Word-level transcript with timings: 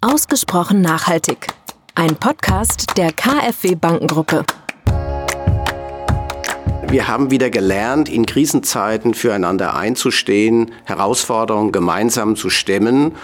Ausgesprochen 0.00 0.80
nachhaltig. 0.80 1.48
Ein 1.96 2.14
Podcast 2.14 2.96
der 2.96 3.10
KfW 3.10 3.74
Bankengruppe. 3.74 4.44
Wir 6.88 7.08
haben 7.08 7.32
wieder 7.32 7.50
gelernt, 7.50 8.08
in 8.08 8.24
Krisenzeiten 8.24 9.12
füreinander 9.12 9.74
einzustehen, 9.74 10.70
Herausforderungen 10.84 11.72
gemeinsam 11.72 12.36
zu 12.36 12.48
stemmen. 12.48 13.16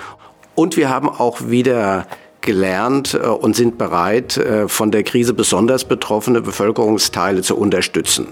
Und 0.56 0.76
wir 0.76 0.88
haben 0.88 1.08
auch 1.08 1.42
wieder 1.42 2.08
gelernt 2.40 3.14
äh, 3.14 3.24
und 3.24 3.54
sind 3.54 3.78
bereit, 3.78 4.36
äh, 4.36 4.66
von 4.66 4.90
der 4.90 5.04
Krise 5.04 5.32
besonders 5.32 5.84
betroffene 5.84 6.40
Bevölkerungsteile 6.40 7.42
zu 7.42 7.56
unterstützen. 7.56 8.26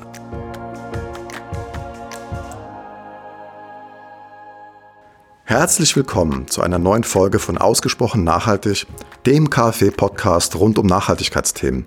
Herzlich 5.53 5.95
willkommen 5.96 6.48
zu 6.48 6.62
einer 6.62 6.79
neuen 6.79 7.05
Folge 7.05 7.39
von 7.39 7.59
Ausgesprochen 7.59 8.25
Nachhaltig, 8.25 8.87
dem 9.27 9.51
KfW-Podcast 9.51 10.56
rund 10.56 10.78
um 10.78 10.87
Nachhaltigkeitsthemen. 10.87 11.84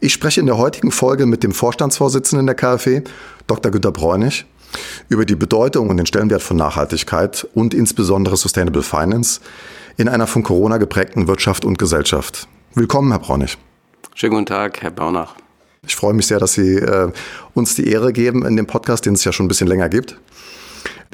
Ich 0.00 0.12
spreche 0.12 0.40
in 0.40 0.44
der 0.44 0.58
heutigen 0.58 0.90
Folge 0.90 1.24
mit 1.24 1.42
dem 1.42 1.52
Vorstandsvorsitzenden 1.52 2.44
der 2.44 2.54
KfW, 2.54 3.00
Dr. 3.46 3.72
Günter 3.72 3.90
Bräunig, 3.90 4.44
über 5.08 5.24
die 5.24 5.34
Bedeutung 5.34 5.88
und 5.88 5.96
den 5.96 6.04
Stellenwert 6.04 6.42
von 6.42 6.58
Nachhaltigkeit 6.58 7.48
und 7.54 7.72
insbesondere 7.72 8.36
Sustainable 8.36 8.82
Finance 8.82 9.40
in 9.96 10.06
einer 10.06 10.26
von 10.26 10.42
Corona 10.42 10.76
geprägten 10.76 11.26
Wirtschaft 11.26 11.64
und 11.64 11.78
Gesellschaft. 11.78 12.48
Willkommen, 12.74 13.12
Herr 13.12 13.20
Bräunig. 13.20 13.56
Schönen 14.14 14.34
guten 14.34 14.46
Tag, 14.46 14.82
Herr 14.82 14.90
Baunach. 14.90 15.36
Ich 15.86 15.96
freue 15.96 16.12
mich 16.12 16.26
sehr, 16.26 16.38
dass 16.38 16.52
Sie 16.52 16.74
äh, 16.74 17.10
uns 17.54 17.76
die 17.76 17.88
Ehre 17.88 18.12
geben 18.12 18.44
in 18.44 18.58
dem 18.58 18.66
Podcast, 18.66 19.06
den 19.06 19.14
es 19.14 19.24
ja 19.24 19.32
schon 19.32 19.46
ein 19.46 19.48
bisschen 19.48 19.68
länger 19.68 19.88
gibt. 19.88 20.18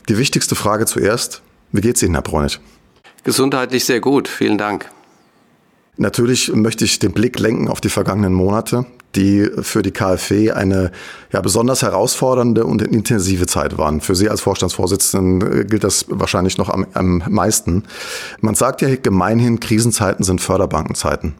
Die 0.09 0.18
wichtigste 0.18 0.57
Frage 0.57 0.84
zuerst. 0.87 1.43
Wie 1.73 1.80
geht's 1.80 2.02
Ihnen, 2.02 2.15
Herr 2.15 2.23
Bräunig? 2.23 2.60
Gesundheitlich 3.24 3.84
sehr 3.84 4.01
gut, 4.01 4.29
vielen 4.29 4.59
Dank. 4.59 4.91
Natürlich 5.96 6.52
möchte 6.55 6.84
ich 6.84 6.98
den 6.98 7.12
Blick 7.12 7.38
lenken 7.38 7.69
auf 7.69 7.80
die 7.80 7.90
vergangenen 7.90 8.32
Monate, 8.32 8.87
die 9.15 9.51
für 9.60 9.82
die 9.82 9.91
KfW 9.91 10.52
eine 10.52 10.93
ja, 11.32 11.41
besonders 11.41 11.82
herausfordernde 11.82 12.65
und 12.65 12.80
intensive 12.80 13.46
Zeit 13.46 13.76
waren. 13.76 14.01
Für 14.01 14.15
Sie 14.15 14.30
als 14.30 14.41
Vorstandsvorsitzenden 14.41 15.66
gilt 15.66 15.85
das 15.85 16.07
wahrscheinlich 16.09 16.57
noch 16.59 16.71
am, 16.71 16.87
am 16.95 17.23
meisten. 17.29 17.85
Man 18.41 18.54
sagt 18.54 18.82
ja 18.82 18.96
gemeinhin, 18.96 19.60
Krisenzeiten 19.60 20.24
sind 20.24 20.41
Förderbankenzeiten. 20.41 21.35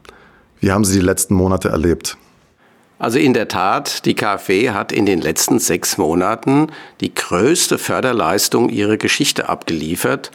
Wie 0.59 0.71
haben 0.71 0.85
Sie 0.85 0.99
die 0.99 1.05
letzten 1.05 1.33
Monate 1.33 1.69
erlebt? 1.69 2.17
Also 3.01 3.17
in 3.17 3.33
der 3.33 3.47
Tat, 3.47 4.05
die 4.05 4.13
KfW 4.13 4.69
hat 4.69 4.91
in 4.91 5.07
den 5.07 5.21
letzten 5.21 5.57
sechs 5.57 5.97
Monaten 5.97 6.67
die 6.99 7.11
größte 7.11 7.79
Förderleistung 7.79 8.69
ihrer 8.69 8.97
Geschichte 8.97 9.49
abgeliefert. 9.49 10.29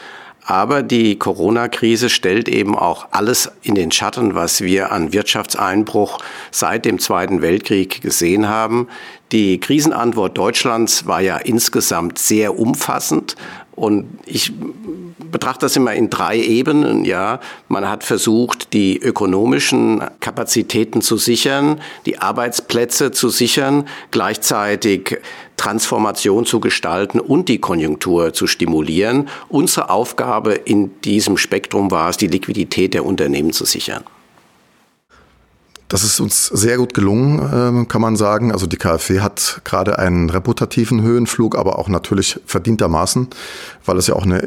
Aber 0.45 0.83
die 0.83 1.17
Corona-Krise 1.17 2.11
stellt 2.11 2.49
eben 2.49 2.77
auch 2.77 3.07
alles 3.13 3.53
in 3.63 3.77
den 3.77 3.93
Schatten, 3.93 4.35
was 4.35 4.63
wir 4.63 4.91
an 4.91 5.13
Wirtschaftseinbruch 5.13 6.19
seit 6.51 6.85
dem 6.85 6.99
Zweiten 6.99 7.41
Weltkrieg 7.41 8.03
gesehen 8.03 8.49
haben. 8.49 8.89
Die 9.31 9.61
Krisenantwort 9.61 10.37
Deutschlands 10.37 11.07
war 11.07 11.21
ja 11.21 11.37
insgesamt 11.37 12.19
sehr 12.19 12.59
umfassend 12.59 13.37
und 13.77 14.07
ich 14.25 14.53
betrachte 15.31 15.67
das 15.67 15.77
immer 15.77 15.93
in 15.93 16.09
drei 16.09 16.39
Ebenen. 16.39 17.05
Ja, 17.05 17.41
man 17.69 17.89
hat 17.89 18.05
versucht, 18.05 18.73
die 18.73 18.99
ökonomischen 18.99 20.03
Kapazitäten 20.21 21.03
zu 21.03 21.19
sichern, 21.19 21.81
die 22.07 22.19
Arbeitsplätze 22.19 23.13
zu 23.13 23.29
sichern, 23.29 23.87
gleichzeitig 24.11 25.19
Transformation 25.59 26.47
zu 26.47 26.59
gestalten 26.61 27.21
und 27.21 27.49
die 27.51 27.59
Konjunktur 27.59 28.33
zu 28.33 28.47
stimulieren. 28.47 29.29
Unsere 29.49 29.91
Aufgabe 29.91 30.55
in 30.55 30.99
diesem 31.03 31.37
Spektrum 31.37 31.91
war 31.91 32.09
es, 32.09 32.17
die 32.17 32.29
Liquidität 32.29 32.95
der 32.95 33.05
Unternehmen 33.05 33.53
zu 33.53 33.67
sichern. 33.67 34.05
Das 35.89 36.03
ist 36.03 36.19
uns 36.19 36.47
sehr 36.47 36.79
gut 36.79 36.95
gelungen, 36.95 37.49
ähm, 37.55 37.89
kann 37.89 38.01
man 38.01 38.17
sagen. 38.17 38.51
Also 38.51 38.67
die 38.67 38.77
KfW 38.77 39.21
hat 39.21 39.61
gerade 39.63 39.99
einen 39.99 40.31
reputativen 40.31 41.03
Höhenflug, 41.03 41.57
aber 41.57 41.79
auch 41.79 41.89
natürlich 41.89 42.41
verdientermaßen, 42.45 43.29
weil 43.85 43.97
es 43.97 44.09
ja 44.09 44.17
auch 44.17 44.25
eine 44.25 44.43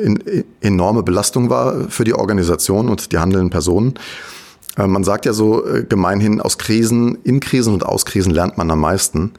enorme 0.60 1.04
Belastung 1.04 1.50
war 1.50 1.90
für 1.90 2.04
die 2.04 2.14
Organisation 2.14 2.90
und 2.90 3.14
die 3.14 3.20
handelnden 3.20 3.50
Personen. 3.50 3.94
Äh, 4.78 4.88
man 4.88 5.04
sagt 5.04 5.26
ja 5.26 5.34
so 5.34 5.66
äh, 5.66 5.84
gemeinhin, 5.84 6.42
aus 6.42 6.58
Krisen, 6.58 7.18
in 7.24 7.40
Krisen 7.40 7.74
und 7.74 7.86
aus 7.86 8.06
Krisen 8.06 8.34
lernt 8.34 8.58
man 8.58 8.72
am 8.72 8.82
meisten. 8.82 9.34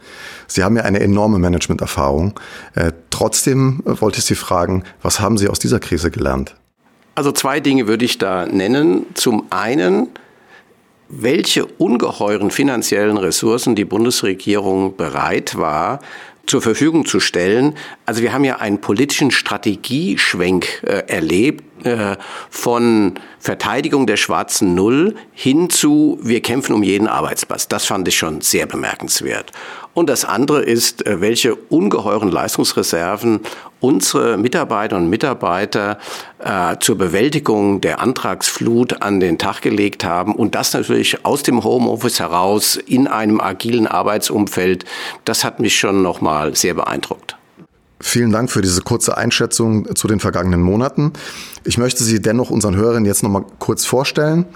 Sie 0.47 0.63
haben 0.63 0.77
ja 0.77 0.85
eine 0.85 1.01
enorme 1.01 1.39
Managementerfahrung. 1.39 2.39
Äh, 2.75 2.93
trotzdem 3.11 3.83
wollte 3.85 4.19
ich 4.19 4.25
Sie 4.25 4.35
fragen, 4.35 4.85
was 5.03 5.21
haben 5.21 5.39
Sie 5.39 5.49
aus 5.49 5.59
dieser 5.59 5.81
Krise 5.81 6.11
gelernt? 6.11 6.55
Also 7.15 7.33
zwei 7.33 7.61
Dinge 7.61 7.87
würde 7.87 8.05
ich 8.05 8.19
da 8.19 8.47
nennen. 8.47 9.07
Zum 9.15 9.45
einen, 9.51 10.09
welche 11.11 11.67
ungeheuren 11.67 12.51
finanziellen 12.51 13.17
Ressourcen 13.17 13.75
die 13.75 13.85
Bundesregierung 13.85 14.97
bereit 14.97 15.57
war, 15.59 16.01
zur 16.47 16.63
Verfügung 16.63 17.05
zu 17.05 17.21
stellen. 17.21 17.77
Also 18.07 18.23
wir 18.23 18.33
haben 18.33 18.45
ja 18.45 18.57
einen 18.57 18.81
politischen 18.81 19.31
Strategieschwenk 19.31 20.83
äh, 20.83 21.05
erlebt 21.07 21.65
äh, 21.85 22.17
von 22.51 23.15
Verteidigung 23.39 24.07
der 24.07 24.17
schwarzen 24.17 24.75
Null 24.75 25.15
hin 25.33 25.71
zu 25.71 26.19
wir 26.23 26.41
kämpfen 26.41 26.75
um 26.75 26.83
jeden 26.83 27.07
Arbeitsplatz. 27.07 27.69
Das 27.69 27.85
fand 27.85 28.09
ich 28.09 28.17
schon 28.17 28.41
sehr 28.41 28.67
bemerkenswert. 28.67 29.53
Und 29.93 30.09
das 30.09 30.25
andere 30.25 30.63
ist, 30.63 31.07
äh, 31.07 31.21
welche 31.21 31.55
ungeheuren 31.55 32.31
Leistungsreserven 32.31 33.41
unsere 33.81 34.37
Mitarbeiter 34.37 34.97
und 34.97 35.09
Mitarbeiter 35.09 35.99
äh, 36.39 36.77
zur 36.81 36.99
Bewältigung 36.99 37.81
der 37.81 38.01
Antragsflut 38.01 39.03
an 39.03 39.21
den 39.21 39.39
Tag 39.39 39.63
gelegt 39.63 40.05
haben 40.05 40.35
und 40.35 40.55
das 40.55 40.75
natürlich 40.75 41.25
aus 41.25 41.43
dem 41.43 41.65
Homeoffice 41.65 42.21
heraus 42.21 42.77
in 42.77 43.09
einem 43.09 43.41
agilen 43.41 43.87
Arbeitsumfeld. 43.87 44.85
Das 45.25 45.45
hat 45.45 45.61
mich 45.61 45.79
schon 45.79 46.03
noch 46.03 46.21
mal 46.21 46.55
sehr 46.55 46.75
beeindruckt. 46.75 47.37
Vielen 48.03 48.33
Dank 48.33 48.51
für 48.51 48.63
diese 48.63 48.81
kurze 48.81 49.19
Einschätzung 49.19 49.95
zu 49.95 50.09
den 50.09 50.21
vergangenen 50.21 50.63
Monaten. 50.63 51.13
Ich 51.65 51.77
möchte 51.77 52.03
Sie 52.03 52.21
dennoch 52.21 52.49
unseren 52.49 52.75
Hörern 52.75 53.05
jetzt 53.05 53.23
noch 53.23 53.29
mal 53.29 53.45
kurz 53.59 53.85
vorstellen. 53.85 54.47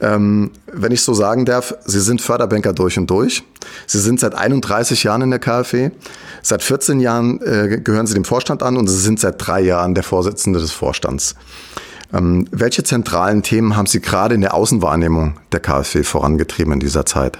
Ähm, 0.00 0.50
wenn 0.72 0.90
ich 0.90 1.02
so 1.02 1.14
sagen 1.14 1.44
darf, 1.44 1.72
Sie 1.84 2.00
sind 2.00 2.20
Förderbanker 2.20 2.72
durch 2.72 2.98
und 2.98 3.08
durch. 3.08 3.44
Sie 3.86 4.00
sind 4.00 4.18
seit 4.18 4.34
31 4.34 5.04
Jahren 5.04 5.22
in 5.22 5.30
der 5.30 5.38
KfW. 5.38 5.90
Seit 6.42 6.64
14 6.64 6.98
Jahren 6.98 7.40
äh, 7.42 7.80
gehören 7.82 8.08
Sie 8.08 8.14
dem 8.14 8.24
Vorstand 8.24 8.64
an 8.64 8.76
und 8.76 8.88
Sie 8.88 8.98
sind 8.98 9.20
seit 9.20 9.36
drei 9.38 9.60
Jahren 9.60 9.94
der 9.94 10.02
Vorsitzende 10.02 10.58
des 10.58 10.72
Vorstands. 10.72 11.36
Ähm, 12.12 12.48
welche 12.50 12.82
zentralen 12.82 13.44
Themen 13.44 13.76
haben 13.76 13.86
Sie 13.86 14.00
gerade 14.00 14.34
in 14.34 14.40
der 14.40 14.54
Außenwahrnehmung 14.54 15.34
der 15.52 15.60
KfW 15.60 16.02
vorangetrieben 16.02 16.72
in 16.72 16.80
dieser 16.80 17.06
Zeit? 17.06 17.38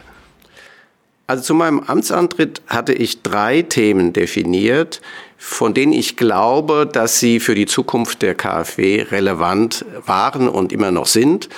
Also 1.30 1.44
zu 1.44 1.54
meinem 1.54 1.78
Amtsantritt 1.78 2.60
hatte 2.66 2.92
ich 2.92 3.22
drei 3.22 3.62
Themen 3.62 4.12
definiert, 4.12 5.00
von 5.38 5.74
denen 5.74 5.92
ich 5.92 6.16
glaube, 6.16 6.91
dass 6.92 7.20
sie 7.20 7.38
für 7.38 7.54
die 7.54 7.66
Zukunft 7.66 8.22
der 8.22 8.34
KfW 8.34 9.02
relevant 9.02 9.84
waren 10.04 10.48
und 10.48 10.72
immer 10.72 10.91
noch 10.91 11.06
sind. 11.06 11.48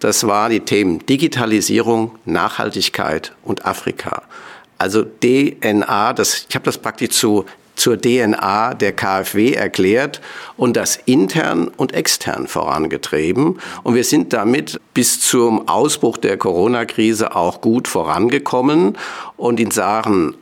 Das 0.00 0.26
waren 0.26 0.50
die 0.50 0.60
Themen 0.60 1.04
Digitalisierung, 1.04 2.12
Nachhaltigkeit 2.24 3.34
und 3.44 3.66
Afrika. 3.66 4.22
Also 4.78 5.04
DNA, 5.04 6.14
das, 6.14 6.46
ich 6.48 6.54
habe 6.54 6.64
das 6.64 6.78
praktisch 6.78 7.10
zu 7.10 7.44
zur 7.78 8.00
DNA 8.00 8.74
der 8.74 8.92
KfW 8.92 9.52
erklärt 9.52 10.20
und 10.56 10.76
das 10.76 10.98
intern 11.04 11.68
und 11.68 11.94
extern 11.94 12.48
vorangetrieben. 12.48 13.58
Und 13.82 13.94
wir 13.94 14.04
sind 14.04 14.32
damit 14.32 14.80
bis 14.94 15.20
zum 15.20 15.68
Ausbruch 15.68 16.16
der 16.16 16.36
Corona-Krise 16.36 17.36
auch 17.36 17.60
gut 17.60 17.88
vorangekommen. 17.88 18.98
Und 19.36 19.60
in 19.60 19.70
Sachen 19.70 20.34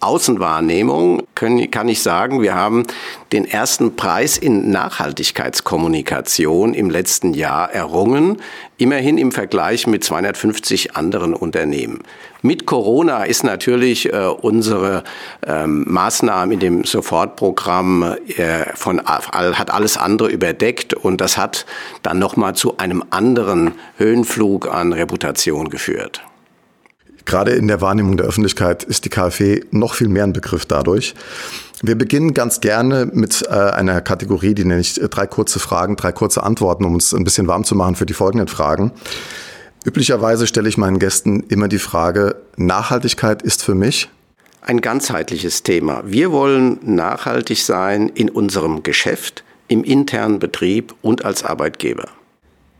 Außenwahrnehmung 0.00 1.21
können, 1.42 1.72
kann 1.72 1.88
ich 1.88 2.02
sagen, 2.02 2.40
wir 2.40 2.54
haben 2.54 2.84
den 3.32 3.44
ersten 3.44 3.96
Preis 3.96 4.38
in 4.38 4.70
Nachhaltigkeitskommunikation 4.70 6.72
im 6.72 6.88
letzten 6.88 7.34
Jahr 7.34 7.72
errungen, 7.72 8.40
immerhin 8.78 9.18
im 9.18 9.32
Vergleich 9.32 9.88
mit 9.88 10.04
250 10.04 10.94
anderen 10.94 11.34
Unternehmen. 11.34 12.04
Mit 12.42 12.66
Corona 12.66 13.24
ist 13.24 13.42
natürlich 13.42 14.12
äh, 14.12 14.26
unsere 14.26 15.02
ähm, 15.44 15.84
Maßnahmen 15.88 16.52
in 16.52 16.60
dem 16.60 16.84
Sofortprogramm 16.84 18.14
äh, 18.36 18.76
von 18.76 19.02
hat 19.04 19.72
alles 19.72 19.96
andere 19.96 20.28
überdeckt 20.28 20.94
und 20.94 21.20
das 21.20 21.38
hat 21.38 21.66
dann 22.04 22.20
noch 22.20 22.36
mal 22.36 22.54
zu 22.54 22.78
einem 22.78 23.02
anderen 23.10 23.72
Höhenflug 23.96 24.72
an 24.72 24.92
Reputation 24.92 25.70
geführt. 25.70 26.22
Gerade 27.24 27.52
in 27.52 27.68
der 27.68 27.80
Wahrnehmung 27.80 28.16
der 28.16 28.26
Öffentlichkeit 28.26 28.84
ist 28.84 29.04
die 29.04 29.08
KfW 29.08 29.60
noch 29.70 29.94
viel 29.94 30.08
mehr 30.08 30.24
ein 30.24 30.32
Begriff 30.32 30.66
dadurch. 30.66 31.14
Wir 31.82 31.96
beginnen 31.96 32.34
ganz 32.34 32.60
gerne 32.60 33.06
mit 33.12 33.42
äh, 33.48 33.54
einer 33.54 34.00
Kategorie, 34.00 34.54
die 34.54 34.64
nenne 34.64 34.80
ich 34.80 35.00
äh, 35.00 35.08
drei 35.08 35.26
kurze 35.26 35.58
Fragen, 35.58 35.96
drei 35.96 36.12
kurze 36.12 36.42
Antworten, 36.42 36.84
um 36.84 36.94
uns 36.94 37.12
ein 37.12 37.24
bisschen 37.24 37.48
warm 37.48 37.64
zu 37.64 37.74
machen 37.74 37.96
für 37.96 38.06
die 38.06 38.14
folgenden 38.14 38.48
Fragen. 38.48 38.92
Üblicherweise 39.84 40.46
stelle 40.46 40.68
ich 40.68 40.78
meinen 40.78 41.00
Gästen 41.00 41.40
immer 41.48 41.66
die 41.68 41.80
Frage, 41.80 42.36
Nachhaltigkeit 42.56 43.42
ist 43.42 43.64
für 43.64 43.74
mich 43.74 44.08
ein 44.62 44.80
ganzheitliches 44.80 45.64
Thema. 45.64 46.02
Wir 46.06 46.30
wollen 46.30 46.78
nachhaltig 46.82 47.62
sein 47.62 48.08
in 48.08 48.30
unserem 48.30 48.82
Geschäft, 48.82 49.44
im 49.68 49.82
internen 49.84 50.38
Betrieb 50.38 50.94
und 51.02 51.24
als 51.24 51.44
Arbeitgeber. 51.44 52.08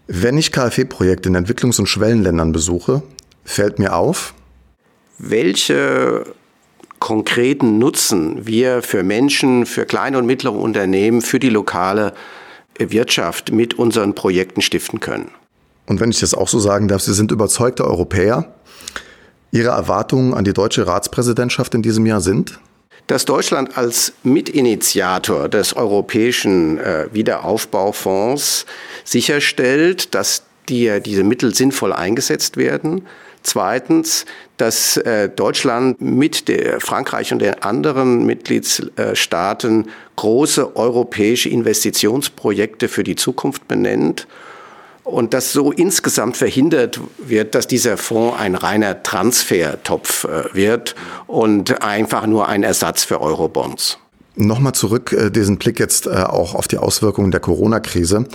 Wenn 0.07 0.39
ich 0.39 0.53
KfW-Projekte 0.53 1.29
in 1.29 1.37
Entwicklungs- 1.37 1.81
und 1.81 1.87
Schwellenländern 1.87 2.53
besuche, 2.53 3.03
fällt 3.45 3.79
mir 3.79 3.95
auf, 3.95 4.35
welche 5.19 6.25
konkreten 6.99 7.79
Nutzen 7.79 8.47
wir 8.47 8.83
für 8.83 9.03
Menschen, 9.03 9.67
für 9.67 9.87
kleine 9.87 10.19
und 10.19 10.27
mittlere 10.27 10.55
Unternehmen, 10.55 11.21
für 11.21 11.39
die 11.39 11.49
lokale 11.49 12.13
Wirtschaft 12.79 13.53
mit 13.53 13.75
unseren 13.75 14.15
Projekten 14.15 14.63
stiften 14.63 15.01
können. 15.01 15.31
Und 15.87 16.01
wenn 16.01 16.11
ich 16.11 16.21
das 16.21 16.35
auch 16.35 16.49
so 16.49 16.59
sagen 16.59 16.89
darf, 16.89 17.03
Sie 17.03 17.13
sind 17.13 17.33
überzeugte 17.33 17.85
Europäer. 17.85 18.55
Ihre 19.51 19.71
Erwartungen 19.71 20.33
an 20.33 20.45
die 20.45 20.53
deutsche 20.53 20.87
Ratspräsidentschaft 20.87 21.75
in 21.75 21.83
diesem 21.83 22.07
Jahr 22.07 22.21
sind? 22.21 22.59
Dass 23.09 23.25
Deutschland 23.25 23.77
als 23.77 24.13
Mitinitiator 24.23 25.49
des 25.49 25.75
Europäischen 25.75 26.79
äh, 26.79 27.09
Wiederaufbaufonds 27.13 28.65
sicherstellt, 29.05 30.15
dass 30.15 30.45
die, 30.69 31.01
diese 31.05 31.25
Mittel 31.25 31.55
sinnvoll 31.55 31.93
eingesetzt 31.93 32.57
werden. 32.57 33.07
Zweitens, 33.43 34.25
dass 34.57 34.97
äh, 34.97 35.29
Deutschland 35.29 36.01
mit 36.01 36.49
der 36.49 36.81
Frankreich 36.81 37.33
und 37.33 37.41
den 37.41 37.63
anderen 37.63 38.25
Mitgliedstaaten 38.25 39.89
große 40.17 40.77
europäische 40.77 41.49
Investitionsprojekte 41.49 42.89
für 42.89 43.03
die 43.03 43.17
Zukunft 43.17 43.67
benennt 43.67 44.27
und 45.05 45.35
dass 45.35 45.53
so 45.53 45.73
insgesamt 45.73 46.37
verhindert 46.37 47.01
wird, 47.19 47.55
dass 47.55 47.67
dieser 47.67 47.97
Fonds 47.97 48.39
ein 48.39 48.55
reiner 48.55 49.03
Transfertopf 49.03 50.25
äh, 50.25 50.55
wird 50.55 50.95
und 51.27 51.83
einfach 51.83 52.27
nur 52.27 52.49
ein 52.49 52.63
Ersatz 52.63 53.05
für 53.05 53.21
Eurobonds. 53.21 53.99
Nochmal 54.35 54.73
zurück, 54.73 55.13
äh, 55.13 55.31
diesen 55.31 55.59
Blick 55.59 55.79
jetzt 55.79 56.07
äh, 56.07 56.11
auch 56.11 56.55
auf 56.55 56.67
die 56.67 56.79
Auswirkungen 56.79 57.31
der 57.31 57.41
Corona-Krise. 57.41 58.27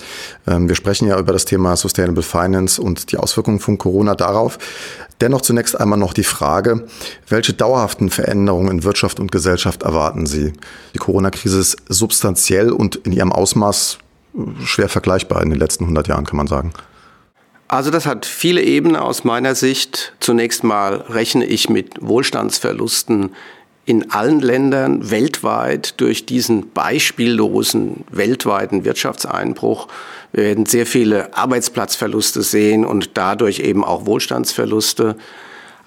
Ähm, 0.46 0.68
wir 0.68 0.76
sprechen 0.76 1.08
ja 1.08 1.18
über 1.18 1.34
das 1.34 1.46
Thema 1.46 1.76
Sustainable 1.76 2.22
Finance 2.22 2.80
und 2.80 3.12
die 3.12 3.18
Auswirkungen 3.18 3.60
von 3.60 3.80
Corona 3.80 4.14
darauf. 4.14 4.60
Dennoch 5.22 5.42
zunächst 5.42 5.80
einmal 5.80 5.98
noch 5.98 6.14
die 6.14 6.24
Frage, 6.24 6.86
welche 7.28 7.54
dauerhaften 7.54 8.12
Veränderungen 8.12 8.70
in 8.70 8.84
Wirtschaft 8.84 9.20
und 9.20 9.32
Gesellschaft 9.32 9.82
erwarten 9.82 10.28
Sie? 10.28 10.54
Die 10.94 11.00
Corona-Krise 11.00 11.60
ist 11.60 11.78
substanziell 11.90 12.72
und 12.72 12.98
in 12.98 13.12
ihrem 13.12 13.32
Ausmaß 13.32 13.98
schwer 14.64 14.90
vergleichbar 14.90 15.42
in 15.42 15.50
den 15.50 15.58
letzten 15.58 15.86
100 15.86 16.08
Jahren, 16.08 16.26
kann 16.26 16.38
man 16.38 16.48
sagen. 16.48 16.74
Also 17.68 17.92
das 17.92 18.06
hat 18.06 18.26
viele 18.26 18.62
Ebenen 18.62 18.96
aus 18.96 19.24
meiner 19.24 19.56
Sicht. 19.56 20.14
Zunächst 20.20 20.64
mal 20.64 20.96
rechne 21.10 21.46
ich 21.46 21.70
mit 21.70 21.96
Wohlstandsverlusten 22.00 23.32
in 23.88 24.12
allen 24.12 24.42
Ländern 24.42 25.10
weltweit 25.10 26.00
durch 26.02 26.26
diesen 26.26 26.72
beispiellosen 26.72 28.04
weltweiten 28.12 28.84
Wirtschaftseinbruch. 28.84 29.88
Wir 30.34 30.44
werden 30.44 30.66
sehr 30.66 30.86
viele 30.86 31.34
Arbeitsplatzverluste 31.34 32.42
sehen 32.42 32.84
und 32.84 33.12
dadurch 33.18 33.60
eben 33.60 33.86
auch 33.86 34.06
Wohlstandsverluste. 34.06 35.16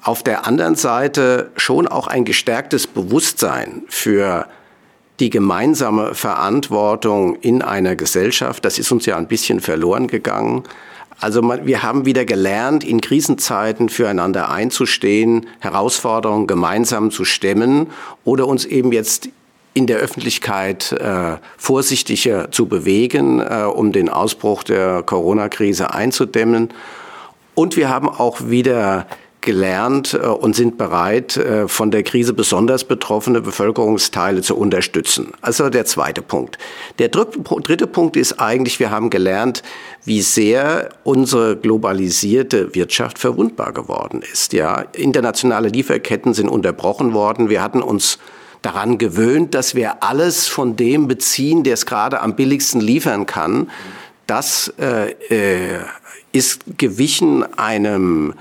Auf 0.02 0.22
der 0.22 0.46
anderen 0.46 0.76
Seite 0.76 1.50
schon 1.56 1.86
auch 1.86 2.06
ein 2.06 2.24
gestärktes 2.24 2.86
Bewusstsein 2.86 3.82
für 3.88 4.46
die 5.20 5.28
gemeinsame 5.28 6.14
Verantwortung 6.14 7.36
in 7.36 7.60
einer 7.60 7.96
Gesellschaft. 7.96 8.64
Das 8.64 8.78
ist 8.78 8.90
uns 8.90 9.04
ja 9.04 9.18
ein 9.18 9.28
bisschen 9.28 9.60
verloren 9.60 10.06
gegangen. 10.06 10.64
Also 11.20 11.42
wir 11.42 11.82
haben 11.82 12.06
wieder 12.06 12.24
gelernt, 12.24 12.82
in 12.82 13.02
Krisenzeiten 13.02 13.90
füreinander 13.90 14.50
einzustehen, 14.50 15.46
Herausforderungen 15.58 16.46
gemeinsam 16.46 17.10
zu 17.10 17.26
stemmen 17.26 17.88
oder 18.24 18.46
uns 18.46 18.64
eben 18.64 18.90
jetzt 18.90 19.28
in 19.74 19.86
der 19.86 19.98
Öffentlichkeit 19.98 20.92
äh, 20.92 21.36
vorsichtiger 21.56 22.50
zu 22.50 22.66
bewegen, 22.66 23.40
äh, 23.40 23.64
um 23.64 23.92
den 23.92 24.08
Ausbruch 24.08 24.62
der 24.62 25.02
Corona-Krise 25.02 25.92
einzudämmen. 25.92 26.70
Und 27.54 27.76
wir 27.76 27.88
haben 27.88 28.08
auch 28.08 28.48
wieder 28.48 29.06
gelernt 29.40 30.14
äh, 30.14 30.26
und 30.26 30.54
sind 30.54 30.78
bereit, 30.78 31.36
äh, 31.36 31.68
von 31.68 31.90
der 31.90 32.02
Krise 32.02 32.32
besonders 32.32 32.84
betroffene 32.84 33.40
Bevölkerungsteile 33.40 34.42
zu 34.42 34.56
unterstützen. 34.56 35.32
Also 35.40 35.70
der 35.70 35.84
zweite 35.86 36.22
Punkt. 36.22 36.58
Der 36.98 37.08
dritte 37.08 37.86
Punkt 37.86 38.16
ist 38.16 38.40
eigentlich, 38.40 38.80
wir 38.80 38.90
haben 38.90 39.10
gelernt, 39.10 39.62
wie 40.04 40.22
sehr 40.22 40.90
unsere 41.04 41.56
globalisierte 41.56 42.74
Wirtschaft 42.74 43.18
verwundbar 43.18 43.72
geworden 43.72 44.22
ist. 44.32 44.52
Ja, 44.52 44.84
internationale 44.92 45.68
Lieferketten 45.68 46.34
sind 46.34 46.48
unterbrochen 46.48 47.12
worden. 47.14 47.48
Wir 47.48 47.62
hatten 47.62 47.82
uns 47.82 48.18
daran 48.62 48.98
gewöhnt, 48.98 49.54
dass 49.54 49.74
wir 49.74 50.02
alles 50.02 50.46
von 50.46 50.76
dem 50.76 51.08
beziehen, 51.08 51.62
der 51.62 51.74
es 51.74 51.86
gerade 51.86 52.20
am 52.20 52.36
billigsten 52.36 52.80
liefern 52.80 53.26
kann. 53.26 53.70
Das 54.26 54.72
äh, 54.78 55.12
äh, 55.28 55.80
ist 56.32 56.62
gewichen 56.78 57.42
einem 57.58 58.34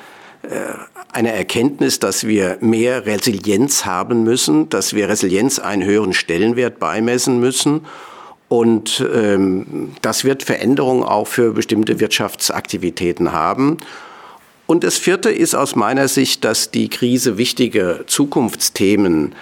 eine 1.11 1.33
Erkenntnis, 1.33 1.99
dass 1.99 2.25
wir 2.25 2.57
mehr 2.61 3.05
Resilienz 3.05 3.85
haben 3.85 4.23
müssen, 4.23 4.69
dass 4.69 4.93
wir 4.93 5.09
Resilienz 5.09 5.59
einen 5.59 5.83
höheren 5.83 6.13
Stellenwert 6.13 6.79
beimessen 6.79 7.39
müssen. 7.39 7.85
Und 8.47 9.05
ähm, 9.13 9.91
das 10.01 10.23
wird 10.23 10.43
Veränderungen 10.43 11.03
auch 11.03 11.27
für 11.27 11.53
bestimmte 11.53 11.99
Wirtschaftsaktivitäten 11.99 13.31
haben. 13.31 13.77
Und 14.65 14.83
das 14.83 14.97
vierte 14.97 15.29
ist 15.29 15.55
aus 15.55 15.75
meiner 15.75 16.07
Sicht, 16.07 16.43
dass 16.43 16.71
die 16.71 16.89
Krise 16.89 17.37
wichtige 17.37 18.03
Zukunftsthemen 18.07 19.35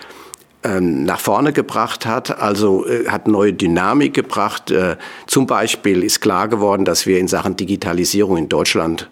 ähm, 0.64 1.04
nach 1.04 1.20
vorne 1.20 1.54
gebracht 1.54 2.06
hat, 2.06 2.40
also 2.40 2.86
äh, 2.88 3.08
hat 3.08 3.28
neue 3.28 3.54
Dynamik 3.54 4.14
gebracht. 4.14 4.72
Äh, 4.72 4.98
zum 5.26 5.48
Beispiel 5.48 6.04
ist 6.04 6.22
klar 6.22 6.48
geworden, 6.48 6.84
dass 6.84 7.06
wir 7.06 7.20
in 7.20 7.28
Sachen 7.28 7.56
Digitalisierung 7.56 8.38
in 8.38 8.50
Deutschland 8.50 9.10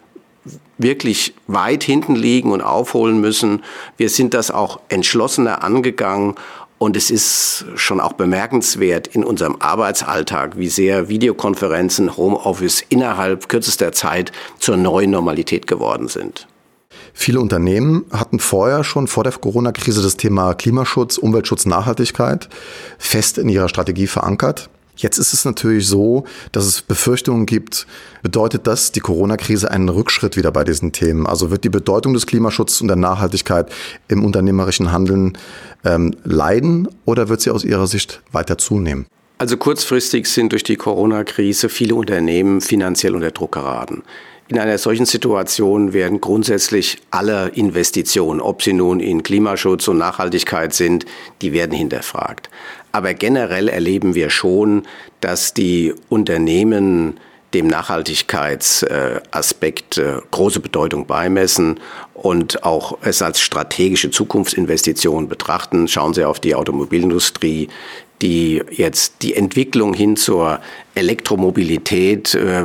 wirklich 0.78 1.34
weit 1.48 1.84
hinten 1.84 2.16
liegen 2.16 2.52
und 2.52 2.62
aufholen 2.62 3.20
müssen. 3.20 3.64
Wir 3.98 4.10
sind 4.10 4.34
das 4.34 4.52
auch 4.52 4.80
entschlossener 4.90 5.64
angegangen 5.64 6.36
und 6.78 6.98
es 6.98 7.10
ist 7.10 7.66
schon 7.76 8.00
auch 8.00 8.14
bemerkenswert 8.14 9.08
in 9.08 9.24
unserem 9.24 9.56
Arbeitsalltag, 9.60 10.58
wie 10.58 10.68
sehr 10.68 11.08
Videokonferenzen, 11.08 12.18
Homeoffice 12.18 12.84
innerhalb 12.90 13.48
kürzester 13.48 13.92
Zeit 13.92 14.32
zur 14.60 14.78
neuen 14.78 15.12
Normalität 15.12 15.68
geworden 15.68 16.10
sind. 16.10 16.48
Viele 17.14 17.40
Unternehmen 17.40 18.06
hatten 18.12 18.40
vorher 18.40 18.84
schon 18.84 19.08
vor 19.08 19.24
der 19.24 19.32
Corona-Krise 19.34 20.02
das 20.02 20.18
Thema 20.18 20.54
Klimaschutz, 20.54 21.18
Umweltschutz, 21.18 21.66
Nachhaltigkeit 21.66 22.50
fest 22.98 23.38
in 23.38 23.48
ihrer 23.48 23.70
Strategie 23.70 24.08
verankert. 24.08 24.70
Jetzt 24.98 25.18
ist 25.18 25.34
es 25.34 25.46
natürlich 25.46 25.88
so, 25.88 26.26
dass 26.52 26.66
es 26.66 26.82
Befürchtungen 26.82 27.46
gibt, 27.46 27.86
bedeutet 28.24 28.66
das 28.68 28.92
die 28.92 29.02
Corona-Krise 29.02 29.70
einen 29.70 29.90
Rückschritt 29.90 30.38
wieder 30.38 30.52
bei 30.52 30.64
diesen 30.64 30.92
Themen? 30.92 31.28
Also 31.28 31.52
wird 31.52 31.64
die 31.64 31.70
Bedeutung 31.70 32.14
des 32.14 32.26
Klimaschutzes 32.26 32.82
und 32.82 32.88
der 32.88 32.98
Nachhaltigkeit 32.98 33.72
im 34.08 34.24
unternehmerischen 34.24 34.92
Handeln 34.92 35.38
ähm, 35.84 36.16
leiden 36.24 36.88
oder 37.06 37.30
wird 37.30 37.42
sie 37.42 37.52
aus 37.52 37.64
Ihrer 37.64 37.88
Sicht 37.88 38.22
weiter 38.32 38.58
zunehmen? 38.58 39.06
Also 39.38 39.58
kurzfristig 39.58 40.28
sind 40.28 40.54
durch 40.54 40.64
die 40.64 40.78
Corona-Krise 40.78 41.68
viele 41.68 41.96
Unternehmen 41.96 42.62
finanziell 42.62 43.16
unter 43.16 43.32
Druck 43.32 43.52
geraten. 43.52 44.04
In 44.48 44.60
einer 44.60 44.78
solchen 44.78 45.08
Situation 45.08 45.92
werden 45.92 46.22
grundsätzlich 46.22 47.00
alle 47.10 47.50
Investitionen, 47.50 48.40
ob 48.40 48.62
sie 48.62 48.74
nun 48.74 49.00
in 49.00 49.24
Klimaschutz 49.24 49.88
und 49.88 49.98
Nachhaltigkeit 49.98 50.72
sind, 50.72 51.06
die 51.42 51.52
werden 51.52 51.76
hinterfragt. 51.76 52.52
Aber 52.96 53.14
generell 53.14 53.68
erleben 53.68 54.16
wir 54.16 54.30
schon, 54.30 54.84
dass 55.20 55.54
die 55.54 55.94
Unternehmen 56.08 57.20
dem 57.54 57.68
Nachhaltigkeitsaspekt 57.68 59.98
äh, 59.98 60.20
große 60.32 60.62
Bedeutung 60.62 61.06
beimessen 61.06 61.82
und 62.14 62.64
auch 62.64 62.98
es 63.02 63.22
als 63.22 63.42
strategische 63.42 64.12
Zukunftsinvestition 64.12 65.28
betrachten. 65.28 65.90
Schauen 65.90 66.14
Sie 66.14 66.24
auf 66.24 66.40
die 66.40 66.56
Automobilindustrie, 66.56 67.68
die 68.22 68.64
jetzt 68.72 69.16
die 69.24 69.36
Entwicklung 69.36 69.94
hin 69.94 70.16
zur 70.16 70.62
Elektromobilität, 70.94 72.34
äh, 72.34 72.64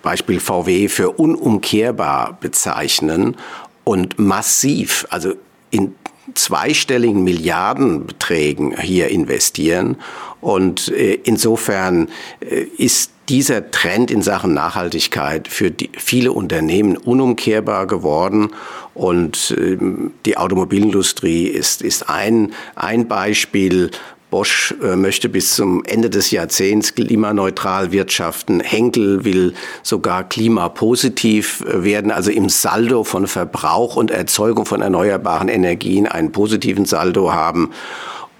Beispiel 0.00 0.38
VW, 0.38 0.86
für 0.86 1.10
unumkehrbar 1.10 2.38
bezeichnen 2.40 3.36
und 3.82 4.20
massiv, 4.20 5.08
also 5.10 5.34
in 5.70 5.96
zweistelligen 6.34 7.24
Milliardenbeträgen 7.24 8.78
hier 8.80 9.08
investieren. 9.08 9.96
Und 10.40 10.88
äh, 10.88 11.14
insofern 11.24 12.08
äh, 12.40 12.62
ist 12.76 13.12
dieser 13.28 13.70
Trend 13.70 14.10
in 14.10 14.22
Sachen 14.22 14.54
Nachhaltigkeit 14.54 15.48
für 15.48 15.72
viele 15.96 16.32
Unternehmen 16.32 16.96
unumkehrbar 16.96 17.86
geworden. 17.86 18.50
Und 18.94 19.54
ähm, 19.58 20.12
die 20.24 20.36
Automobilindustrie 20.36 21.46
ist, 21.46 21.82
ist 21.82 22.08
ein, 22.08 22.52
ein 22.74 23.06
Beispiel, 23.06 23.90
Bosch 24.30 24.74
äh, 24.82 24.94
möchte 24.94 25.28
bis 25.28 25.54
zum 25.54 25.82
Ende 25.84 26.10
des 26.10 26.30
Jahrzehnts 26.30 26.94
klimaneutral 26.94 27.92
wirtschaften. 27.92 28.60
Henkel 28.60 29.24
will 29.24 29.54
sogar 29.82 30.28
klimapositiv 30.28 31.62
äh, 31.62 31.82
werden, 31.82 32.10
also 32.10 32.30
im 32.30 32.48
Saldo 32.48 33.04
von 33.04 33.26
Verbrauch 33.26 33.96
und 33.96 34.10
Erzeugung 34.10 34.66
von 34.66 34.82
erneuerbaren 34.82 35.48
Energien 35.48 36.06
einen 36.06 36.32
positiven 36.32 36.84
Saldo 36.84 37.32
haben. 37.32 37.70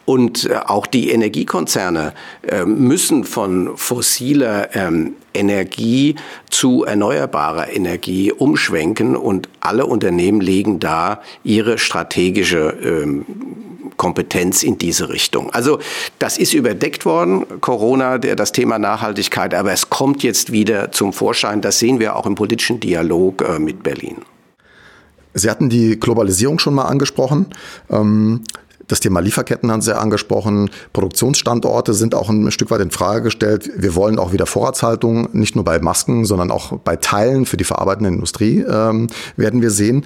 Und 0.04 0.44
äh, 0.44 0.60
auch 0.66 0.86
die 0.86 1.10
Energiekonzerne 1.10 2.12
müssen 2.64 3.24
von 3.24 3.76
fossiler 3.76 4.74
ähm, 4.74 5.14
Energie 5.34 6.16
zu 6.50 6.84
erneuerbarer 6.84 7.70
Energie 7.70 8.32
umschwenken 8.32 9.16
und 9.16 9.48
alle 9.60 9.84
Unternehmen 9.86 10.40
legen 10.40 10.80
da 10.80 11.20
ihre 11.44 11.78
strategische 11.78 12.74
ähm, 12.82 13.26
Kompetenz 13.96 14.62
in 14.62 14.78
diese 14.78 15.08
Richtung. 15.08 15.50
Also 15.50 15.78
das 16.18 16.38
ist 16.38 16.54
überdeckt 16.54 17.04
worden, 17.04 17.60
Corona, 17.60 18.18
der, 18.18 18.36
das 18.36 18.52
Thema 18.52 18.78
Nachhaltigkeit, 18.78 19.54
aber 19.54 19.72
es 19.72 19.90
kommt 19.90 20.22
jetzt 20.22 20.52
wieder 20.52 20.92
zum 20.92 21.12
Vorschein. 21.12 21.60
Das 21.60 21.78
sehen 21.78 21.98
wir 21.98 22.16
auch 22.16 22.26
im 22.26 22.34
politischen 22.34 22.80
Dialog 22.80 23.42
äh, 23.42 23.58
mit 23.58 23.82
Berlin. 23.82 24.18
Sie 25.34 25.50
hatten 25.50 25.68
die 25.68 25.98
Globalisierung 25.98 26.58
schon 26.58 26.74
mal 26.74 26.86
angesprochen. 26.86 27.46
Ähm 27.90 28.42
das 28.88 29.00
Thema 29.00 29.20
Lieferketten 29.20 29.70
haben 29.70 29.82
Sie 29.82 29.90
ja 29.90 29.98
angesprochen. 29.98 30.70
Produktionsstandorte 30.92 31.94
sind 31.94 32.14
auch 32.14 32.28
ein 32.28 32.50
Stück 32.50 32.70
weit 32.70 32.80
in 32.80 32.90
Frage 32.90 33.22
gestellt. 33.22 33.70
Wir 33.76 33.94
wollen 33.94 34.18
auch 34.18 34.32
wieder 34.32 34.46
Vorratshaltung, 34.46 35.28
nicht 35.32 35.54
nur 35.54 35.64
bei 35.64 35.78
Masken, 35.78 36.24
sondern 36.24 36.50
auch 36.50 36.78
bei 36.78 36.96
Teilen 36.96 37.46
für 37.46 37.56
die 37.56 37.64
verarbeitende 37.64 38.08
Industrie 38.08 38.64
ähm, 38.68 39.08
werden 39.36 39.62
wir 39.62 39.70
sehen. 39.70 40.04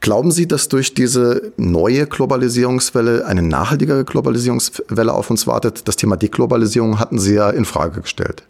Glauben 0.00 0.32
Sie, 0.32 0.48
dass 0.48 0.68
durch 0.68 0.92
diese 0.92 1.52
neue 1.56 2.06
Globalisierungswelle 2.06 3.24
eine 3.26 3.42
nachhaltigere 3.42 4.04
Globalisierungswelle 4.04 5.12
auf 5.12 5.30
uns 5.30 5.46
wartet? 5.46 5.86
Das 5.88 5.96
Thema 5.96 6.16
Deglobalisierung 6.16 6.98
hatten 6.98 7.18
Sie 7.18 7.34
ja 7.34 7.50
in 7.50 7.64
Frage 7.64 8.00
gestellt. 8.00 8.42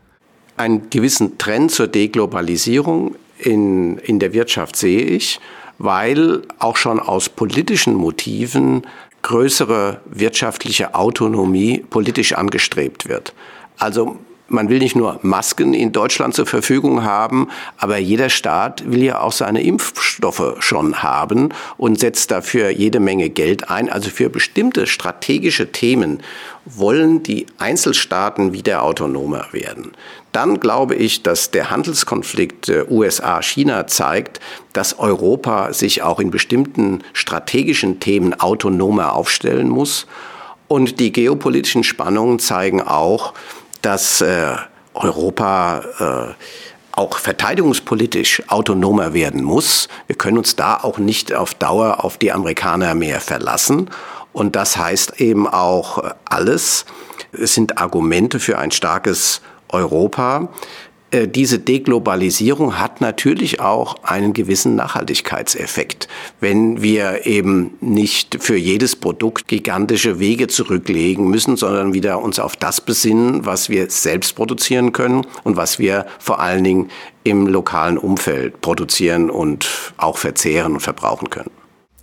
Einen 0.57 0.89
gewissen 0.89 1.37
Trend 1.37 1.71
zur 1.71 1.87
Deglobalisierung 1.87 3.15
in, 3.39 3.99
in 3.99 4.19
der 4.19 4.33
Wirtschaft 4.33 4.77
sehe 4.77 5.03
ich, 5.03 5.39
weil 5.79 6.43
auch 6.59 6.77
schon 6.77 6.99
aus 6.99 7.29
politischen 7.29 7.95
Motiven 7.95 8.83
größere 9.27 10.01
wirtschaftliche 10.05 10.95
Autonomie 10.95 11.85
politisch 11.91 12.33
angestrebt 12.35 13.09
wird. 13.09 13.35
Also 13.77 14.19
man 14.49 14.69
will 14.69 14.79
nicht 14.79 14.95
nur 14.95 15.19
Masken 15.23 15.75
in 15.75 15.93
Deutschland 15.93 16.35
zur 16.35 16.47
Verfügung 16.47 17.05
haben, 17.05 17.49
aber 17.79 17.99
jeder 17.99 18.31
Staat 18.31 18.91
will 18.91 19.03
ja 19.03 19.21
auch 19.21 19.33
seine 19.33 19.63
Impfstoffe 19.63 20.57
schon 20.61 21.03
haben 21.03 21.51
und 21.77 21.99
setzt 21.99 22.31
dafür 22.31 22.71
jede 22.71 23.01
Menge 23.01 23.29
Geld 23.29 23.71
ein. 23.71 23.91
Also 23.91 24.11
für 24.11 24.31
bestimmte 24.31 24.87
strategische 24.87 25.73
Themen 25.73 26.23
wollen 26.65 27.23
die 27.23 27.47
Einzelstaaten 27.59 28.53
wieder 28.53 28.83
autonomer 28.83 29.47
werden. 29.53 29.93
Dann 30.33 30.61
glaube 30.61 30.95
ich, 30.95 31.23
dass 31.23 31.51
der 31.51 31.71
Handelskonflikt 31.71 32.69
äh, 32.69 32.85
USA-China 32.91 33.87
zeigt, 33.87 34.41
dass 34.73 34.99
Europa 34.99 35.73
sich 35.73 36.03
auch 36.03 36.21
in 36.21 36.31
bestimmten 36.31 37.03
strategischen 37.15 38.01
Themen 38.01 38.39
autonomer 38.39 39.15
aufstellen 39.15 39.69
muss. 39.69 40.07
Und 40.69 41.01
die 41.01 41.13
geopolitischen 41.13 41.85
Spannungen 41.85 42.39
zeigen 42.39 42.83
auch, 42.83 43.35
dass 43.87 44.21
äh, 44.21 44.57
Europa 44.95 45.85
äh, 46.01 46.35
auch 46.91 47.19
verteidigungspolitisch 47.19 48.43
autonomer 48.49 49.15
werden 49.15 49.45
muss. 49.45 49.87
Wir 50.09 50.17
können 50.17 50.39
uns 50.39 50.57
da 50.57 50.79
auch 50.83 50.99
nicht 50.99 51.33
auf 51.33 51.55
Dauer 51.55 52.03
auf 52.05 52.19
die 52.19 52.33
Amerikaner 52.33 52.97
mehr 52.97 53.21
verlassen. 53.21 53.89
Und 54.33 54.57
das 54.57 54.77
heißt 54.77 55.21
eben 55.21 55.47
auch 55.47 56.03
alles. 56.25 56.85
Es 57.31 57.55
sind 57.55 57.79
Argumente 57.79 58.41
für 58.41 58.59
ein 58.59 58.73
starkes 58.73 59.41
Europa. 59.69 60.49
Äh, 61.11 61.29
diese 61.29 61.59
Deglobalisierung 61.59 62.79
hat 62.79 63.01
natürlich 63.01 63.61
auch 63.61 64.03
einen 64.03 64.33
gewissen 64.33 64.75
Nachhaltigkeitseffekt. 64.75 66.09
Wenn 66.41 66.83
wir 66.83 67.27
eben 67.27 67.75
nicht 67.81 68.43
für 68.43 68.57
jedes 68.57 68.97
Produkt 68.97 69.47
gigantische 69.47 70.19
Wege 70.19 70.49
zurücklegen 70.49 71.29
müssen, 71.29 71.57
sondern 71.57 71.95
wieder 71.95 72.21
uns 72.23 72.39
auf 72.39 72.57
das 72.57 72.81
besinnen, 72.81 73.47
was 73.47 73.69
wir 73.71 73.89
selbst 73.91 74.35
produzieren 74.35 74.93
können 74.93 75.27
und 75.45 75.57
was 75.57 75.79
wir 75.79 76.07
vor 76.19 76.41
allen 76.41 76.65
Dingen 76.65 76.91
im 77.23 77.47
lokalen 77.47 77.99
Umfeld 77.99 78.61
produzieren 78.61 79.31
und 79.31 79.69
auch 79.97 80.19
verzehren 80.19 80.75
und 80.75 80.81
verbrauchen 80.81 81.31
können. 81.31 81.51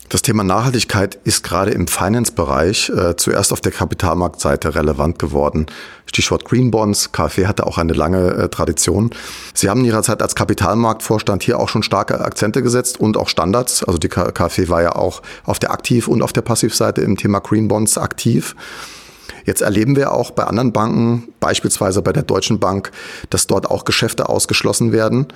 Das 0.10 0.22
Thema 0.22 0.43
Nachhaltigkeit 0.43 1.17
ist 1.24 1.43
gerade 1.43 1.72
im 1.72 1.88
Finance-Bereich 1.88 2.89
äh, 2.89 3.15
zuerst 3.15 3.51
auf 3.51 3.62
der 3.62 3.72
Kapitalmarktseite 3.72 4.75
relevant 4.75 5.17
geworden. 5.17 5.65
Stichwort 6.05 6.45
Green 6.45 6.72
Bonds. 6.72 7.12
KfW 7.12 7.48
hatte 7.48 7.65
auch 7.65 7.77
eine 7.77 7.93
lange 7.93 8.31
äh, 8.33 8.50
Tradition. 8.50 9.12
Sie 9.53 9.69
haben 9.69 9.79
in 9.79 9.88
Ihrer 9.88 10.03
Zeit 10.03 10.22
als 10.22 10.36
Kapitalmarktvorstand 10.36 11.41
hier 11.41 11.60
auch 11.60 11.69
schon 11.69 11.83
starke 11.83 12.19
Akzente 12.19 12.62
gesetzt 12.62 13.00
und 13.00 13.17
auch 13.17 13.29
Standards. 13.29 13.83
Also 13.83 13.98
die 13.98 14.10
KfW 14.10 14.69
war 14.69 14.83
ja 14.83 14.95
auch 14.95 15.22
auf 15.45 15.57
der 15.57 15.72
Aktiv- 15.72 16.07
und 16.07 16.22
auf 16.22 16.33
der 16.33 16.41
Passivseite 16.41 17.01
im 17.01 17.17
Thema 17.17 17.39
Green 17.39 17.67
Bonds 17.67 17.98
aktiv. 17.98 18.55
Jetzt 19.45 19.62
erleben 19.62 19.95
wir 19.95 20.13
auch 20.13 20.31
bei 20.31 20.43
anderen 20.43 20.72
Banken, 20.72 21.33
beispielsweise 21.39 22.01
bei 22.01 22.13
der 22.13 22.24
Deutschen 22.24 22.60
Bank, 22.60 22.91
dass 23.29 23.48
dort 23.48 23.69
auch 23.69 23.83
Geschäfte 23.83 24.29
ausgeschlossen 24.29 24.91
werden. 24.91 25.27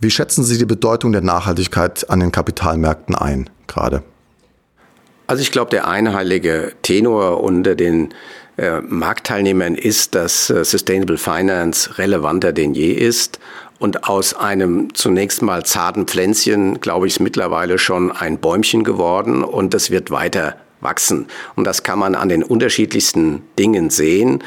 Wie 0.00 0.10
schätzen 0.10 0.44
Sie 0.44 0.58
die 0.58 0.64
Bedeutung 0.64 1.12
der 1.12 1.22
Nachhaltigkeit 1.22 2.08
an 2.08 2.20
den 2.20 2.30
Kapitalmärkten 2.30 3.14
ein, 3.14 3.50
gerade? 3.66 4.02
Also 5.26 5.42
ich 5.42 5.50
glaube, 5.50 5.70
der 5.70 5.88
einheilige 5.88 6.72
Tenor 6.82 7.42
unter 7.42 7.74
den 7.74 8.14
äh, 8.56 8.80
Marktteilnehmern 8.80 9.74
ist, 9.74 10.14
dass 10.14 10.50
äh, 10.50 10.64
Sustainable 10.64 11.18
Finance 11.18 11.98
relevanter 11.98 12.52
denn 12.52 12.74
je 12.74 12.92
ist. 12.92 13.40
Und 13.78 14.08
aus 14.08 14.34
einem 14.34 14.94
zunächst 14.94 15.42
mal 15.42 15.64
zarten 15.64 16.06
Pflänzchen, 16.06 16.80
glaube 16.80 17.06
ich, 17.06 17.14
ist 17.14 17.20
mittlerweile 17.20 17.78
schon 17.78 18.10
ein 18.10 18.38
Bäumchen 18.38 18.84
geworden 18.84 19.44
und 19.44 19.74
das 19.74 19.90
wird 19.90 20.10
weiter 20.10 20.56
wachsen. 20.80 21.26
Und 21.56 21.64
das 21.64 21.82
kann 21.82 21.98
man 21.98 22.14
an 22.14 22.28
den 22.28 22.42
unterschiedlichsten 22.42 23.42
Dingen 23.58 23.90
sehen. 23.90 24.42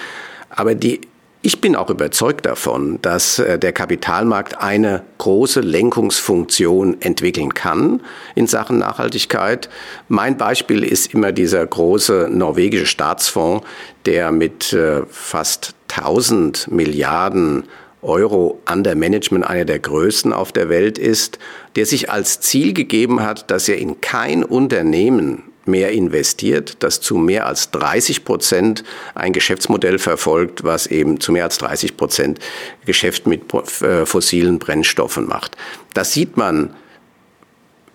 Aber 0.49 0.75
die 0.75 1.01
ich 1.43 1.59
bin 1.59 1.75
auch 1.75 1.89
überzeugt 1.89 2.45
davon, 2.45 2.99
dass 3.01 3.39
äh, 3.39 3.57
der 3.57 3.73
Kapitalmarkt 3.73 4.59
eine 4.59 5.03
große 5.17 5.61
Lenkungsfunktion 5.61 7.01
entwickeln 7.01 7.53
kann 7.53 8.01
in 8.35 8.45
Sachen 8.45 8.77
Nachhaltigkeit. 8.77 9.69
Mein 10.07 10.37
Beispiel 10.37 10.83
ist 10.83 11.13
immer 11.13 11.31
dieser 11.31 11.65
große 11.65 12.29
norwegische 12.31 12.85
Staatsfonds, 12.85 13.65
der 14.05 14.31
mit 14.31 14.71
äh, 14.73 15.01
fast 15.09 15.73
1000 15.89 16.71
Milliarden 16.71 17.63
Euro 18.03 18.59
under 18.71 18.95
Management 18.95 19.45
einer 19.45 19.65
der 19.65 19.79
größten 19.79 20.33
auf 20.33 20.51
der 20.51 20.69
Welt 20.69 20.97
ist, 20.97 21.39
der 21.75 21.85
sich 21.85 22.09
als 22.11 22.39
Ziel 22.39 22.73
gegeben 22.73 23.21
hat, 23.21 23.49
dass 23.51 23.67
er 23.67 23.77
in 23.77 24.01
kein 24.01 24.43
Unternehmen 24.43 25.50
mehr 25.65 25.91
investiert, 25.91 26.77
das 26.79 27.01
zu 27.01 27.15
mehr 27.17 27.45
als 27.45 27.71
30 27.71 28.25
Prozent 28.25 28.83
ein 29.15 29.33
Geschäftsmodell 29.33 29.99
verfolgt, 29.99 30.63
was 30.63 30.87
eben 30.87 31.19
zu 31.19 31.31
mehr 31.31 31.43
als 31.43 31.57
30 31.59 31.97
Prozent 31.97 32.39
Geschäft 32.85 33.27
mit 33.27 33.43
äh, 33.81 34.05
fossilen 34.05 34.59
Brennstoffen 34.59 35.27
macht. 35.27 35.55
Das 35.93 36.13
sieht 36.13 36.37
man, 36.37 36.73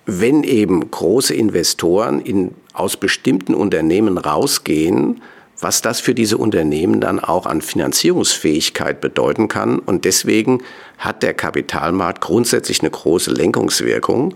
wenn 0.07 0.45
eben 0.45 0.89
große 0.89 1.35
Investoren 1.35 2.21
in, 2.21 2.55
aus 2.73 2.97
bestimmten 2.97 3.55
Unternehmen 3.55 4.19
rausgehen, 4.19 5.21
was 5.61 5.83
das 5.83 6.01
für 6.01 6.15
diese 6.15 6.37
Unternehmen 6.39 7.01
dann 7.01 7.19
auch 7.19 7.47
an 7.47 7.63
Finanzierungsfähigkeit 7.63 9.01
bedeuten 9.01 9.49
kann. 9.49 9.79
Und 9.79 10.05
deswegen 10.05 10.63
hat 10.99 11.23
der 11.23 11.35
Kapitalmarkt 11.35 12.21
grundsätzlich 12.21 12.81
eine 12.81 12.91
große 12.91 13.31
Lenkungswirkung. 13.31 14.35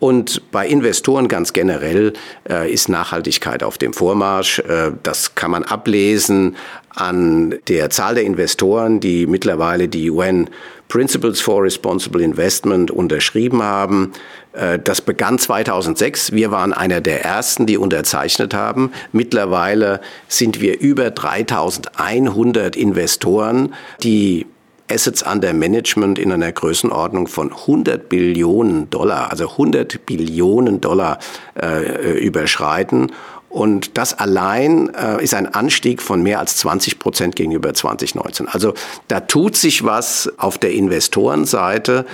Und 0.00 0.50
bei 0.50 0.66
Investoren 0.66 1.28
ganz 1.28 1.52
generell 1.52 2.14
äh, 2.48 2.72
ist 2.72 2.88
Nachhaltigkeit 2.88 3.62
auf 3.62 3.76
dem 3.76 3.92
Vormarsch. 3.92 4.58
Äh, 4.60 4.92
das 5.02 5.34
kann 5.34 5.50
man 5.50 5.62
ablesen 5.62 6.56
an 6.88 7.54
der 7.68 7.90
Zahl 7.90 8.14
der 8.16 8.24
Investoren, 8.24 8.98
die 8.98 9.26
mittlerweile 9.26 9.88
die 9.88 10.10
UN 10.10 10.48
Principles 10.88 11.40
for 11.40 11.62
Responsible 11.62 12.22
Investment 12.22 12.90
unterschrieben 12.90 13.62
haben. 13.62 14.12
Äh, 14.52 14.78
das 14.78 15.02
begann 15.02 15.38
2006. 15.38 16.32
Wir 16.32 16.50
waren 16.50 16.72
einer 16.72 17.02
der 17.02 17.22
ersten, 17.22 17.66
die 17.66 17.76
unterzeichnet 17.76 18.54
haben. 18.54 18.92
Mittlerweile 19.12 20.00
sind 20.28 20.62
wir 20.62 20.80
über 20.80 21.10
3100 21.10 22.74
Investoren, 22.74 23.74
die 24.02 24.46
Assets 24.90 25.22
under 25.22 25.52
Management 25.52 26.18
in 26.18 26.32
einer 26.32 26.52
Größenordnung 26.52 27.26
von 27.28 27.52
100 27.52 28.08
Billionen 28.08 28.90
Dollar, 28.90 29.30
also 29.30 29.50
100 29.50 30.04
Billionen 30.06 30.80
Dollar 30.80 31.18
äh, 31.60 32.18
überschreiten. 32.18 33.12
Und 33.50 33.98
das 33.98 34.16
allein 34.18 34.94
äh, 34.94 35.22
ist 35.22 35.34
ein 35.34 35.52
Anstieg 35.52 36.00
von 36.00 36.22
mehr 36.22 36.38
als 36.38 36.56
20 36.58 37.00
Prozent 37.00 37.36
gegenüber 37.36 37.74
2019. 37.74 38.46
Also 38.48 38.74
da 39.08 39.20
tut 39.20 39.56
sich 39.56 39.84
was 39.84 40.32
auf 40.38 40.56
der 40.56 40.72
Investorenseite. 40.72 42.06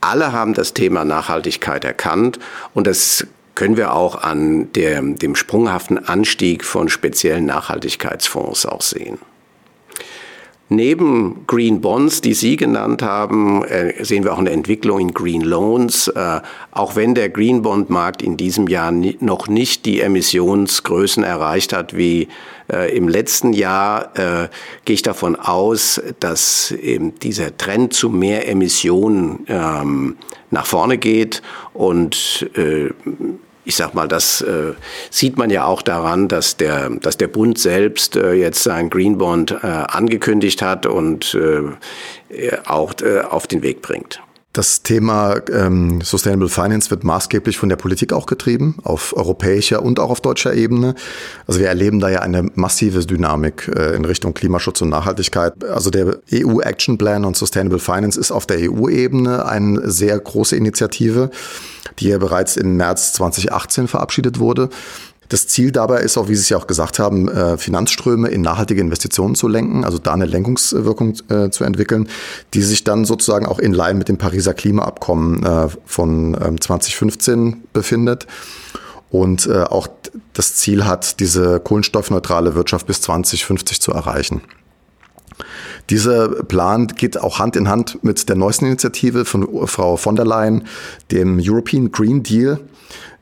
Alle 0.00 0.32
haben 0.32 0.54
das 0.54 0.72
Thema 0.72 1.04
Nachhaltigkeit 1.04 1.84
erkannt 1.84 2.38
und 2.74 2.86
das 2.86 3.26
können 3.56 3.76
wir 3.76 3.92
auch 3.92 4.22
an 4.22 4.72
der, 4.72 5.00
dem 5.02 5.34
sprunghaften 5.34 6.06
Anstieg 6.06 6.64
von 6.64 6.88
speziellen 6.88 7.46
Nachhaltigkeitsfonds 7.46 8.66
auch 8.66 8.82
sehen. 8.82 9.18
Neben 10.70 11.46
Green 11.46 11.82
Bonds, 11.82 12.22
die 12.22 12.32
Sie 12.32 12.56
genannt 12.56 13.02
haben, 13.02 13.62
äh, 13.64 14.02
sehen 14.02 14.24
wir 14.24 14.32
auch 14.32 14.38
eine 14.38 14.50
Entwicklung 14.50 14.98
in 14.98 15.12
Green 15.12 15.42
Loans. 15.42 16.08
Äh, 16.08 16.40
auch 16.70 16.96
wenn 16.96 17.14
der 17.14 17.28
Green 17.28 17.60
Bond 17.60 17.90
Markt 17.90 18.22
in 18.22 18.38
diesem 18.38 18.66
Jahr 18.66 18.90
noch 18.90 19.46
nicht 19.46 19.84
die 19.84 20.00
Emissionsgrößen 20.00 21.22
erreicht 21.22 21.74
hat 21.74 21.94
wie 21.94 22.28
äh, 22.72 22.96
im 22.96 23.08
letzten 23.08 23.52
Jahr, 23.52 24.12
gehe 24.84 24.94
ich 24.94 25.02
davon 25.02 25.36
aus, 25.36 26.00
dass 26.20 26.70
eben 26.70 27.18
dieser 27.18 27.56
Trend 27.56 27.92
zu 27.92 28.08
mehr 28.08 28.48
Emissionen 28.48 29.44
ähm, 29.48 30.16
nach 30.50 30.66
vorne 30.66 30.98
geht 30.98 31.42
und 31.72 32.48
ich 33.64 33.76
sag 33.76 33.94
mal, 33.94 34.08
das 34.08 34.40
äh, 34.42 34.74
sieht 35.10 35.38
man 35.38 35.50
ja 35.50 35.64
auch 35.64 35.82
daran, 35.82 36.28
dass 36.28 36.56
der, 36.56 36.90
dass 36.90 37.16
der 37.16 37.28
Bund 37.28 37.58
selbst 37.58 38.16
äh, 38.16 38.32
jetzt 38.32 38.62
seinen 38.62 38.90
Green 38.90 39.18
Bond 39.18 39.52
äh, 39.52 39.66
angekündigt 39.66 40.62
hat 40.62 40.86
und 40.86 41.34
äh, 41.34 42.56
auch 42.66 42.94
äh, 43.02 43.20
auf 43.20 43.46
den 43.46 43.62
Weg 43.62 43.82
bringt. 43.82 44.20
Das 44.54 44.84
Thema 44.84 45.40
ähm, 45.52 46.00
Sustainable 46.00 46.48
Finance 46.48 46.88
wird 46.88 47.02
maßgeblich 47.02 47.58
von 47.58 47.68
der 47.68 47.74
Politik 47.74 48.12
auch 48.12 48.26
getrieben, 48.26 48.76
auf 48.84 49.12
europäischer 49.16 49.82
und 49.82 49.98
auch 49.98 50.10
auf 50.10 50.20
deutscher 50.20 50.54
Ebene. 50.54 50.94
Also 51.48 51.58
wir 51.58 51.66
erleben 51.66 51.98
da 51.98 52.08
ja 52.08 52.20
eine 52.20 52.44
massive 52.54 53.04
Dynamik 53.04 53.68
äh, 53.74 53.96
in 53.96 54.04
Richtung 54.04 54.32
Klimaschutz 54.32 54.80
und 54.80 54.90
Nachhaltigkeit. 54.90 55.64
Also 55.64 55.90
der 55.90 56.18
EU 56.32 56.60
Action 56.60 56.98
Plan 56.98 57.24
und 57.24 57.36
Sustainable 57.36 57.80
Finance 57.80 58.18
ist 58.18 58.30
auf 58.30 58.46
der 58.46 58.58
EU-Ebene 58.70 59.44
eine 59.44 59.90
sehr 59.90 60.16
große 60.16 60.54
Initiative, 60.54 61.32
die 61.98 62.10
ja 62.10 62.18
bereits 62.18 62.56
im 62.56 62.76
März 62.76 63.12
2018 63.14 63.88
verabschiedet 63.88 64.38
wurde. 64.38 64.68
Das 65.28 65.48
Ziel 65.48 65.72
dabei 65.72 66.00
ist 66.00 66.16
auch, 66.18 66.28
wie 66.28 66.34
Sie 66.34 66.42
es 66.42 66.48
ja 66.48 66.56
auch 66.56 66.66
gesagt 66.66 66.98
haben, 66.98 67.28
äh, 67.28 67.56
Finanzströme 67.56 68.28
in 68.28 68.42
nachhaltige 68.42 68.80
Investitionen 68.80 69.34
zu 69.34 69.48
lenken, 69.48 69.84
also 69.84 69.98
da 69.98 70.12
eine 70.12 70.26
Lenkungswirkung 70.26 71.14
äh, 71.28 71.50
zu 71.50 71.64
entwickeln, 71.64 72.08
die 72.52 72.62
sich 72.62 72.84
dann 72.84 73.04
sozusagen 73.04 73.46
auch 73.46 73.58
in 73.58 73.72
Line 73.72 73.94
mit 73.94 74.08
dem 74.08 74.18
Pariser 74.18 74.54
Klimaabkommen 74.54 75.44
äh, 75.44 75.68
von 75.84 76.36
2015 76.60 77.34
ähm, 77.34 77.62
befindet 77.72 78.26
und 79.10 79.48
auch 79.48 79.86
das 80.32 80.56
Ziel 80.56 80.86
hat, 80.86 81.20
diese 81.20 81.60
kohlenstoffneutrale 81.60 82.56
Wirtschaft 82.56 82.88
bis 82.88 83.00
2050 83.02 83.80
zu 83.80 83.92
erreichen. 83.92 84.42
Dieser 85.90 86.28
Plan 86.28 86.88
geht 86.88 87.18
auch 87.18 87.38
Hand 87.38 87.54
in 87.54 87.68
Hand 87.68 88.02
mit 88.02 88.28
der 88.28 88.36
neuesten 88.36 88.66
Initiative 88.66 89.24
von 89.24 89.68
Frau 89.68 89.96
von 89.96 90.16
der 90.16 90.24
Leyen, 90.24 90.66
dem 91.10 91.38
European 91.40 91.92
Green 91.92 92.22
Deal 92.22 92.58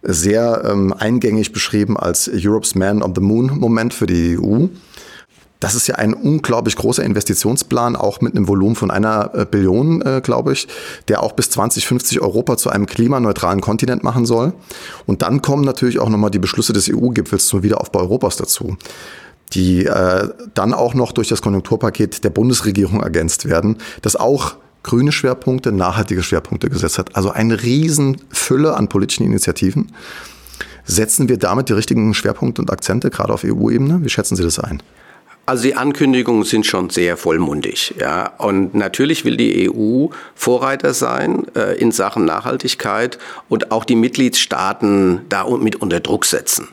sehr 0.02 0.64
ähm, 0.64 0.92
eingängig 0.92 1.52
beschrieben 1.52 1.96
als 1.96 2.30
Europe's 2.32 2.74
Man 2.74 3.02
on 3.02 3.14
the 3.14 3.20
Moon 3.20 3.58
Moment 3.58 3.94
für 3.94 4.06
die 4.06 4.38
EU. 4.38 4.66
Das 5.62 5.76
ist 5.76 5.86
ja 5.86 5.94
ein 5.94 6.12
unglaublich 6.12 6.74
großer 6.74 7.04
Investitionsplan, 7.04 7.94
auch 7.94 8.20
mit 8.20 8.34
einem 8.34 8.48
Volumen 8.48 8.74
von 8.74 8.90
einer 8.90 9.30
äh, 9.32 9.46
Billion, 9.48 10.02
äh, 10.02 10.20
glaube 10.20 10.52
ich, 10.52 10.66
der 11.06 11.22
auch 11.22 11.32
bis 11.32 11.50
2050 11.50 12.20
Europa 12.20 12.56
zu 12.56 12.68
einem 12.68 12.86
klimaneutralen 12.86 13.60
Kontinent 13.60 14.02
machen 14.02 14.26
soll. 14.26 14.54
Und 15.06 15.22
dann 15.22 15.40
kommen 15.40 15.64
natürlich 15.64 16.00
auch 16.00 16.08
nochmal 16.08 16.32
die 16.32 16.40
Beschlüsse 16.40 16.72
des 16.72 16.90
EU-Gipfels 16.92 17.46
zum 17.46 17.62
Wiederaufbau 17.62 18.00
Europas 18.00 18.36
dazu, 18.36 18.76
die 19.52 19.86
äh, 19.86 20.30
dann 20.54 20.74
auch 20.74 20.94
noch 20.94 21.12
durch 21.12 21.28
das 21.28 21.42
Konjunkturpaket 21.42 22.24
der 22.24 22.30
Bundesregierung 22.30 23.00
ergänzt 23.00 23.48
werden, 23.48 23.78
das 24.02 24.16
auch 24.16 24.56
grüne 24.82 25.12
Schwerpunkte, 25.12 25.72
nachhaltige 25.72 26.22
Schwerpunkte 26.22 26.68
gesetzt 26.68 26.98
hat. 26.98 27.16
Also 27.16 27.30
eine 27.30 27.62
Riesenfülle 27.62 28.74
an 28.74 28.88
politischen 28.88 29.24
Initiativen. 29.24 29.92
Setzen 30.84 31.28
wir 31.28 31.38
damit 31.38 31.68
die 31.68 31.74
richtigen 31.74 32.12
Schwerpunkte 32.14 32.60
und 32.60 32.70
Akzente, 32.70 33.10
gerade 33.10 33.32
auf 33.32 33.44
EU-Ebene? 33.44 34.00
Wie 34.02 34.08
schätzen 34.08 34.36
Sie 34.36 34.42
das 34.42 34.58
ein? 34.58 34.82
Also 35.44 35.64
die 35.64 35.74
Ankündigungen 35.74 36.44
sind 36.44 36.66
schon 36.66 36.90
sehr 36.90 37.16
vollmundig, 37.16 37.94
ja. 37.98 38.32
Und 38.38 38.74
natürlich 38.74 39.24
will 39.24 39.36
die 39.36 39.68
EU 39.68 40.06
Vorreiter 40.36 40.94
sein 40.94 41.46
äh, 41.56 41.76
in 41.78 41.90
Sachen 41.90 42.24
Nachhaltigkeit 42.24 43.18
und 43.48 43.72
auch 43.72 43.84
die 43.84 43.96
Mitgliedstaaten 43.96 45.22
da 45.28 45.48
mit 45.56 45.76
unter 45.76 45.98
Druck 45.98 46.26
setzen. 46.26 46.68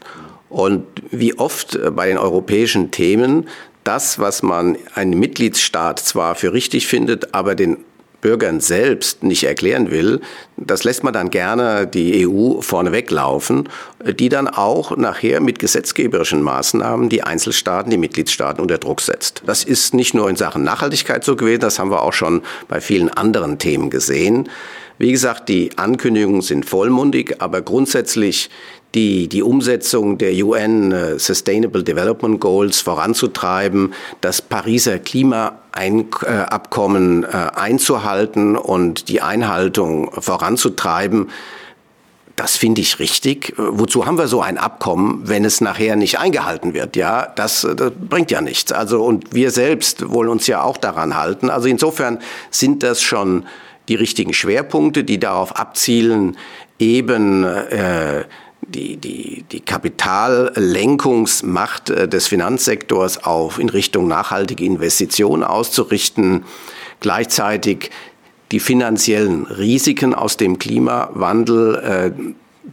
Und 0.50 0.86
wie 1.10 1.38
oft 1.38 1.76
äh, 1.76 1.90
bei 1.90 2.08
den 2.08 2.20
europäischen 2.20 2.92
Themen 2.92 3.48
das, 3.84 4.20
was 4.20 4.44
man 4.44 4.78
einen 4.94 5.18
Mitgliedsstaat 5.18 6.00
zwar 6.00 6.36
für 6.36 6.54
richtig 6.54 6.86
findet, 6.86 7.34
aber 7.34 7.56
den 7.56 7.78
Bürgern 8.22 8.60
selbst 8.60 9.24
nicht 9.24 9.44
erklären 9.44 9.92
will, 9.92 10.22
das 10.58 10.84
lässt 10.84 11.04
man 11.04 11.14
dann 11.14 11.30
gerne 11.30 11.88
die 11.88 12.28
EU 12.28 12.62
vorne 12.62 12.92
weglaufen, 12.92 13.70
die 14.06 14.30
dann 14.30 14.48
auch 14.48 14.96
nachher 14.98 15.40
mit 15.40 15.60
gesetzgeberischen 15.60 16.42
Maßnahmen 16.42 17.10
die 17.10 17.24
Einzelstaaten, 17.24 17.92
die 17.92 17.98
Mitgliedstaaten 17.98 18.62
unter 18.62 18.78
Druck 18.78 19.02
setzt. 19.02 19.44
Das 19.46 19.64
ist 19.64 19.94
nicht 19.94 20.14
nur 20.14 20.30
in 20.30 20.36
Sachen 20.36 20.64
Nachhaltigkeit 20.64 21.24
so 21.24 21.36
gewesen, 21.36 21.62
das 21.62 21.80
haben 21.80 21.92
wir 21.92 22.04
auch 22.04 22.14
schon 22.14 22.42
bei 22.68 22.82
vielen 22.82 23.10
anderen 23.10 23.58
Themen 23.58 23.90
gesehen. 23.90 24.50
Wie 24.98 25.14
gesagt, 25.14 25.48
die 25.48 25.78
Ankündigungen 25.78 26.42
sind 26.42 26.66
vollmundig, 26.66 27.38
aber 27.40 27.62
grundsätzlich 27.62 28.50
die, 28.96 29.28
die 29.28 29.44
Umsetzung 29.44 30.18
der 30.18 30.34
UN 30.44 30.92
äh, 30.92 31.20
Sustainable 31.20 31.84
Development 31.84 32.40
Goals 32.40 32.82
voranzutreiben, 32.82 33.94
das 34.22 34.42
Pariser 34.42 34.98
Klimaabkommen 34.98 37.24
äh, 37.24 37.28
einzuhalten 37.28 38.58
und 38.58 39.10
die 39.10 39.22
Einhaltung 39.22 40.10
voranzutreiben, 40.20 41.28
das 42.40 42.56
finde 42.56 42.80
ich 42.80 43.00
richtig. 43.00 43.54
Wozu 43.58 44.06
haben 44.06 44.18
wir 44.18 44.30
so 44.30 44.42
ein 44.42 44.58
Abkommen, 44.58 45.24
wenn 45.26 45.44
es 45.44 45.60
nachher 45.60 45.98
nicht 45.98 46.20
eingehalten 46.20 46.74
wird? 46.74 46.96
Ja, 46.96 47.28
das, 47.36 47.68
das, 47.76 47.92
bringt 48.00 48.32
ja 48.32 48.40
nichts. 48.40 48.72
Also, 48.72 49.04
und 49.04 49.34
wir 49.34 49.52
selbst 49.52 50.10
wollen 50.10 50.30
uns 50.30 50.48
ja 50.48 50.64
auch 50.64 50.78
daran 50.78 51.18
halten. 51.18 51.50
Also 51.50 51.68
insofern 51.68 52.20
sind 52.50 52.82
das 52.82 53.02
schon 53.02 53.46
die 53.90 53.96
richtigen 53.96 54.32
Schwerpunkte, 54.32 55.04
die 55.04 55.20
darauf 55.20 55.58
abzielen, 55.58 56.38
eben 56.80 57.44
äh, 57.44 58.24
die, 58.70 58.98
die, 58.98 59.46
die 59.52 59.62
Kapitallenkungsmacht 59.62 61.90
äh, 61.90 62.08
des 62.08 62.28
Finanzsektors 62.28 63.24
auf 63.24 63.58
in 63.60 63.70
Richtung 63.70 64.08
nachhaltige 64.08 64.66
Investitionen 64.66 65.44
auszurichten, 65.44 66.44
gleichzeitig 67.00 67.90
die 68.52 68.60
finanziellen 68.60 69.46
Risiken 69.46 70.16
aus 70.16 70.38
dem 70.38 70.60
Klimawandel 70.60 71.76
äh, 71.76 72.12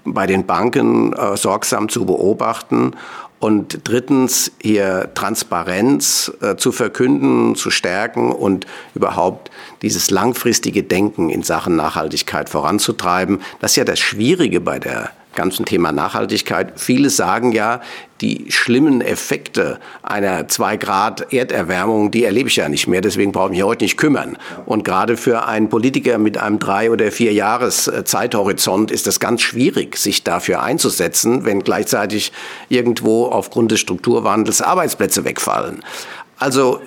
bei 0.05 0.27
den 0.27 0.45
Banken 0.47 1.13
äh, 1.13 1.37
sorgsam 1.37 1.89
zu 1.89 2.07
beobachten 2.07 2.95
und 3.39 3.81
drittens 3.85 4.53
hier 4.61 5.11
Transparenz 5.15 6.33
äh, 6.41 6.57
zu 6.57 6.73
verkünden, 6.73 7.55
zu 7.55 7.71
stärken 7.71 8.33
und 8.33 8.67
überhaupt 8.95 9.51
dieses 9.83 10.11
langfristige 10.11 10.83
Denken 10.83 11.29
in 11.29 11.43
Sachen 11.43 11.77
Nachhaltigkeit 11.77 12.49
voranzutreiben. 12.49 13.41
Das 13.61 13.73
ist 13.73 13.77
ja 13.77 13.85
das 13.85 13.99
Schwierige 13.99 14.61
bei 14.61 14.79
der 14.79 15.11
ganzen 15.37 15.65
Thema 15.65 15.93
Nachhaltigkeit. 15.93 16.81
Viele 16.81 17.11
sagen 17.11 17.53
ja, 17.53 17.81
die 18.21 18.47
schlimmen 18.51 19.01
Effekte 19.01 19.79
einer 20.03 20.49
2 20.49 20.77
Grad 20.79 21.33
Erderwärmung, 21.33 22.11
die 22.11 22.25
erlebe 22.25 22.49
ich 22.49 22.57
ja 22.57 22.69
nicht 22.69 22.89
mehr. 22.89 23.01
Deswegen 23.01 23.31
brauche 23.31 23.47
ich 23.47 23.59
mich 23.59 23.63
heute 23.63 23.85
nicht 23.85 23.97
kümmern. 23.97 24.39
Und 24.65 24.83
gerade 24.83 25.17
für 25.17 25.47
einen 25.47 25.69
Politiker 25.69 26.19
mit 26.19 26.39
einem 26.39 26.59
drei 26.59 26.91
oder 26.91 27.13
vier 27.13 27.33
Jahres 27.33 27.91
Zeithorizont 28.05 28.91
ist 28.91 29.07
es 29.07 29.21
ganz 29.21 29.43
schwierig, 29.43 29.97
sich 29.97 30.25
dafür 30.25 30.63
einzusetzen, 30.63 31.45
wenn 31.45 31.61
gleichzeitig 31.61 32.33
irgendwo 32.69 33.27
aufgrund 33.27 33.71
des 33.71 33.81
Strukturwandels 33.81 34.63
Arbeitsplätze 34.63 35.25
wegfallen. 35.25 35.85
Also 36.39 36.81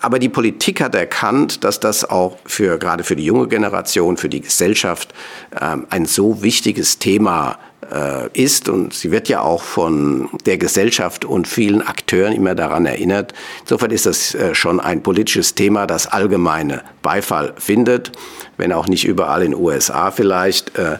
aber 0.00 0.18
die 0.18 0.28
Politik 0.28 0.80
hat 0.82 0.94
erkannt, 0.94 1.64
dass 1.64 1.80
das 1.80 2.04
auch 2.04 2.36
für, 2.44 2.78
gerade 2.78 3.02
für 3.02 3.16
die 3.16 3.24
junge 3.24 3.48
Generation, 3.48 4.16
für 4.16 4.28
die 4.28 4.40
Gesellschaft 4.40 5.14
ähm, 5.60 5.86
ein 5.90 6.04
so 6.04 6.42
wichtiges 6.42 6.98
Thema 6.98 7.52
äh, 7.52 7.65
ist. 8.32 8.68
Und 8.68 8.94
sie 8.94 9.10
wird 9.10 9.28
ja 9.28 9.42
auch 9.42 9.62
von 9.62 10.28
der 10.44 10.58
Gesellschaft 10.58 11.24
und 11.24 11.46
vielen 11.48 11.82
Akteuren 11.82 12.32
immer 12.32 12.54
daran 12.54 12.86
erinnert. 12.86 13.32
Insofern 13.60 13.90
ist 13.90 14.06
das 14.06 14.34
äh, 14.34 14.54
schon 14.54 14.80
ein 14.80 15.02
politisches 15.02 15.54
Thema, 15.54 15.86
das 15.86 16.06
allgemeine 16.06 16.82
Beifall 17.02 17.54
findet, 17.58 18.12
wenn 18.56 18.72
auch 18.72 18.88
nicht 18.88 19.04
überall 19.04 19.42
in 19.42 19.52
den 19.52 19.60
USA 19.60 20.10
vielleicht. 20.10 20.76
Äh, 20.78 20.98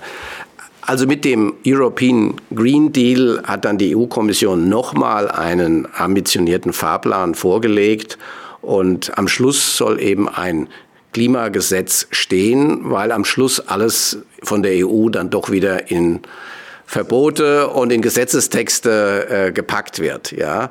also 0.82 1.06
mit 1.06 1.24
dem 1.24 1.54
European 1.66 2.34
Green 2.54 2.92
Deal 2.92 3.42
hat 3.44 3.64
dann 3.64 3.76
die 3.76 3.96
EU-Kommission 3.96 4.68
nochmal 4.68 5.28
einen 5.28 5.88
ambitionierten 5.92 6.72
Fahrplan 6.72 7.34
vorgelegt. 7.34 8.18
Und 8.62 9.16
am 9.18 9.26
Schluss 9.26 9.76
soll 9.76 10.00
eben 10.00 10.28
ein 10.28 10.68
Klimagesetz 11.12 12.06
stehen, 12.10 12.90
weil 12.90 13.10
am 13.10 13.24
Schluss 13.24 13.58
alles 13.58 14.18
von 14.42 14.62
der 14.62 14.86
EU 14.86 15.08
dann 15.08 15.30
doch 15.30 15.50
wieder 15.50 15.90
in 15.90 16.20
Verbote 16.86 17.68
und 17.68 17.92
in 17.92 18.00
Gesetzestexte 18.00 19.28
äh, 19.28 19.52
gepackt 19.52 19.98
wird. 19.98 20.32
Ja. 20.32 20.70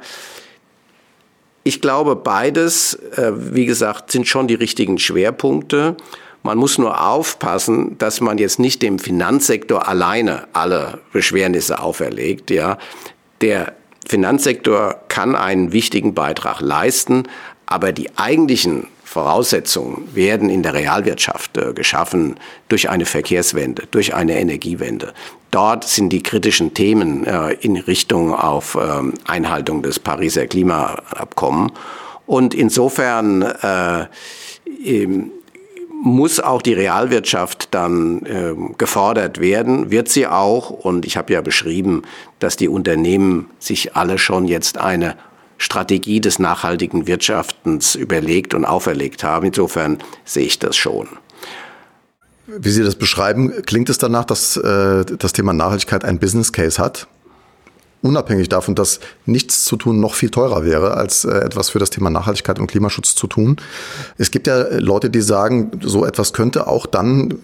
Ich 1.64 1.82
glaube, 1.82 2.16
beides, 2.16 2.96
äh, 3.16 3.32
wie 3.36 3.66
gesagt, 3.66 4.12
sind 4.12 4.28
schon 4.28 4.48
die 4.48 4.56
richtigen 4.56 4.98
Schwerpunkte. 4.98 5.98
Man 6.44 6.58
muss 6.58 6.78
nur 6.78 7.06
aufpassen, 7.06 7.98
dass 7.98 8.22
man 8.22 8.38
jetzt 8.38 8.60
nicht 8.60 8.82
dem 8.82 9.00
Finanzsektor 9.00 9.88
alleine 9.88 10.48
alle 10.54 11.00
Beschwernisse 11.12 11.80
auferlegt. 11.80 12.52
Ja. 12.52 12.78
Der 13.42 13.74
Finanzsektor 14.08 15.02
kann 15.08 15.36
einen 15.36 15.72
wichtigen 15.72 16.14
Beitrag 16.14 16.62
leisten, 16.62 17.24
Aber 17.66 17.92
die 17.92 18.16
eigentlichen 18.18 18.88
Voraussetzungen 19.16 20.14
werden 20.14 20.50
in 20.50 20.62
der 20.62 20.74
Realwirtschaft 20.74 21.56
äh, 21.56 21.72
geschaffen 21.72 22.36
durch 22.68 22.90
eine 22.90 23.06
Verkehrswende, 23.06 23.84
durch 23.90 24.14
eine 24.14 24.38
Energiewende. 24.38 25.14
Dort 25.52 25.86
sind 25.86 26.10
die 26.10 26.22
kritischen 26.22 26.74
Themen 26.74 27.26
äh, 27.26 27.54
in 27.54 27.78
Richtung 27.78 28.34
auf 28.34 28.78
ähm, 28.78 29.14
Einhaltung 29.24 29.82
des 29.84 30.00
Pariser 30.00 30.48
Klimaabkommens. 30.48 31.72
Und 32.26 32.54
insofern 32.54 33.44
äh, 33.44 34.08
muss 36.04 36.42
auch 36.42 36.62
die 36.62 36.74
Realwirtschaft 36.74 37.70
dann 37.74 38.26
äh, 38.26 38.54
gefordert 38.78 39.40
werden, 39.40 39.92
wird 39.92 40.10
sie 40.10 40.28
auch. 40.28 40.72
Und 40.72 41.06
ich 41.06 41.16
habe 41.16 41.32
ja 41.32 41.40
beschrieben, 41.40 42.02
dass 42.40 42.58
die 42.58 42.68
Unternehmen 42.68 43.50
sich 43.60 43.96
alle 43.96 44.18
schon 44.18 44.46
jetzt 44.46 44.78
eine 44.78 45.16
Strategie 45.66 46.22
des 46.22 46.40
nachhaltigen 46.40 47.08
Wirtschaftens 47.08 47.96
überlegt 47.96 48.54
und 48.54 48.66
auferlegt 48.66 49.24
haben. 49.24 49.48
Insofern 49.48 49.98
sehe 50.24 50.46
ich 50.46 50.60
das 50.60 50.78
schon. 50.78 51.08
Wie 52.48 52.70
Sie 52.70 52.84
das 52.84 52.96
beschreiben, 52.96 53.52
klingt 53.66 53.90
es 53.90 53.98
danach, 53.98 54.26
dass 54.26 54.56
äh, 54.56 55.04
das 55.04 55.34
Thema 55.34 55.52
Nachhaltigkeit 55.54 56.06
ein 56.06 56.20
Business 56.20 56.54
Case 56.54 56.82
hat? 56.82 57.08
Unabhängig 58.04 58.50
davon, 58.50 58.76
dass 58.76 59.00
nichts 59.26 59.66
zu 59.66 59.78
tun 59.78 60.00
noch 60.00 60.14
viel 60.14 60.30
teurer 60.30 60.64
wäre, 60.64 60.94
als 60.96 61.26
äh, 61.26 61.32
etwas 61.40 61.72
für 61.72 61.80
das 61.80 61.90
Thema 61.90 62.12
Nachhaltigkeit 62.12 62.60
und 62.60 62.68
Klimaschutz 62.68 63.16
zu 63.16 63.26
tun. 63.26 63.58
Es 64.20 64.30
gibt 64.30 64.46
ja 64.46 64.78
Leute, 64.78 65.10
die 65.10 65.22
sagen, 65.22 65.72
so 65.82 66.06
etwas 66.06 66.32
könnte 66.32 66.68
auch 66.68 66.86
dann 66.86 67.40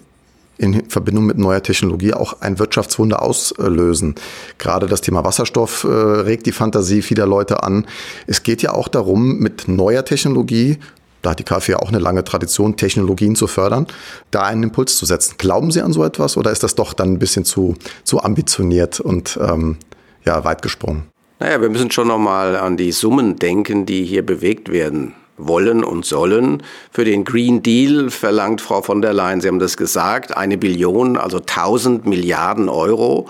in 0.58 0.90
Verbindung 0.90 1.26
mit 1.26 1.38
neuer 1.38 1.64
Technologie 1.64 2.14
auch 2.14 2.42
ein 2.42 2.60
Wirtschaftswunder 2.60 3.22
auslösen. 3.22 4.16
Gerade 4.58 4.88
das 4.88 5.02
Thema 5.02 5.24
Wasserstoff 5.24 5.84
äh, 5.84 5.88
regt 5.88 6.46
die 6.46 6.52
Fantasie 6.52 7.02
vieler 7.02 7.26
Leute 7.26 7.64
an. 7.64 7.88
Es 8.28 8.44
geht 8.44 8.62
ja 8.62 8.74
auch 8.74 8.88
darum, 8.88 9.40
mit 9.40 9.68
neuer 9.68 10.06
Technologie 10.06 10.78
da 11.22 11.32
hat 11.32 11.40
die 11.40 11.44
KfW 11.44 11.76
auch 11.76 11.90
eine 11.90 12.00
lange 12.00 12.24
Tradition, 12.24 12.78
Technologien 12.78 13.36
zu 13.36 13.48
fördern, 13.48 13.88
da 14.32 14.44
einen 14.44 14.64
Impuls 14.64 14.98
zu 14.98 15.06
setzen. 15.06 15.36
Glauben 15.38 15.72
Sie 15.72 15.82
an 15.82 15.94
so 15.94 16.04
etwas 16.04 16.36
oder 16.36 16.52
ist 16.52 16.64
das 16.64 16.76
doch 16.76 16.94
dann 16.94 17.14
ein 17.14 17.20
bisschen 17.20 17.46
zu, 17.46 17.76
zu 18.04 18.24
ambitioniert 18.24 19.00
und 19.00 19.40
ähm, 19.42 19.78
ja, 20.26 20.44
weit 20.44 20.62
gesprungen? 20.62 21.04
Naja, 21.40 21.62
wir 21.62 21.70
müssen 21.70 21.92
schon 21.92 22.08
nochmal 22.08 22.56
an 22.56 22.78
die 22.78 22.92
Summen 22.92 23.38
denken, 23.38 23.86
die 23.86 24.04
hier 24.04 24.26
bewegt 24.26 24.72
werden 24.72 25.14
wollen 25.38 25.84
und 25.84 26.06
sollen. 26.06 26.64
Für 26.92 27.06
den 27.06 27.24
Green 27.24 27.64
Deal 27.64 28.10
verlangt 28.10 28.62
Frau 28.62 28.82
von 28.82 29.02
der 29.02 29.14
Leyen, 29.14 29.42
Sie 29.42 29.48
haben 29.48 29.60
das 29.60 29.78
gesagt, 29.78 30.36
eine 30.36 30.58
Billion, 30.58 31.18
also 31.18 31.38
1000 31.38 32.06
Milliarden 32.06 32.70
Euro. 32.70 33.28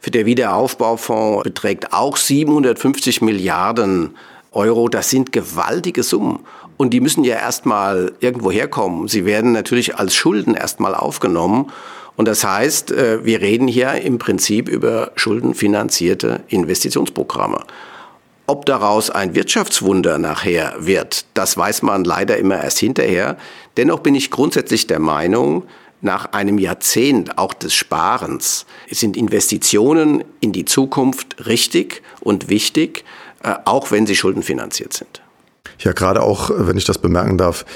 Für 0.00 0.10
der 0.10 0.26
Wiederaufbaufonds 0.26 1.42
beträgt 1.42 1.92
auch 1.92 2.16
750 2.16 3.20
Milliarden 3.22 4.14
Euro. 4.52 4.88
Das 4.88 5.10
sind 5.10 5.32
gewaltige 5.32 6.02
Summen. 6.02 6.40
Und 6.76 6.90
die 6.90 7.00
müssen 7.00 7.24
ja 7.24 7.36
erstmal 7.36 8.12
irgendwo 8.20 8.52
herkommen. 8.52 9.08
Sie 9.08 9.24
werden 9.24 9.52
natürlich 9.52 9.96
als 9.96 10.14
Schulden 10.14 10.54
erstmal 10.54 10.94
aufgenommen. 10.94 11.72
Und 12.16 12.26
das 12.26 12.44
heißt, 12.44 12.92
äh, 12.92 13.24
wir 13.24 13.40
reden 13.40 13.68
hier 13.68 13.92
im 13.94 14.18
Prinzip 14.18 14.68
über 14.68 15.12
schuldenfinanzierte 15.16 16.40
Investitionsprogramme. 16.48 17.64
Ob 18.50 18.64
daraus 18.64 19.10
ein 19.10 19.34
Wirtschaftswunder 19.34 20.16
nachher 20.16 20.74
wird, 20.78 21.26
das 21.34 21.58
weiß 21.58 21.82
man 21.82 22.04
leider 22.04 22.38
immer 22.38 22.56
erst 22.64 22.78
hinterher. 22.78 23.36
Dennoch 23.76 24.00
bin 24.00 24.14
ich 24.14 24.30
grundsätzlich 24.30 24.86
der 24.86 25.00
Meinung, 25.00 25.64
nach 26.00 26.32
einem 26.32 26.56
Jahrzehnt 26.56 27.36
auch 27.36 27.52
des 27.52 27.74
Sparens 27.74 28.64
sind 28.90 29.18
Investitionen 29.18 30.24
in 30.40 30.52
die 30.52 30.64
Zukunft 30.64 31.46
richtig 31.46 32.02
und 32.20 32.48
wichtig, 32.48 33.04
äh, 33.42 33.54
auch 33.66 33.90
wenn 33.90 34.06
sie 34.06 34.16
schuldenfinanziert 34.16 34.94
sind. 34.94 35.20
Ja, 35.80 35.92
gerade 35.92 36.22
auch, 36.22 36.50
wenn 36.54 36.78
ich 36.78 36.86
das 36.86 36.96
bemerken 36.96 37.36
darf, 37.36 37.66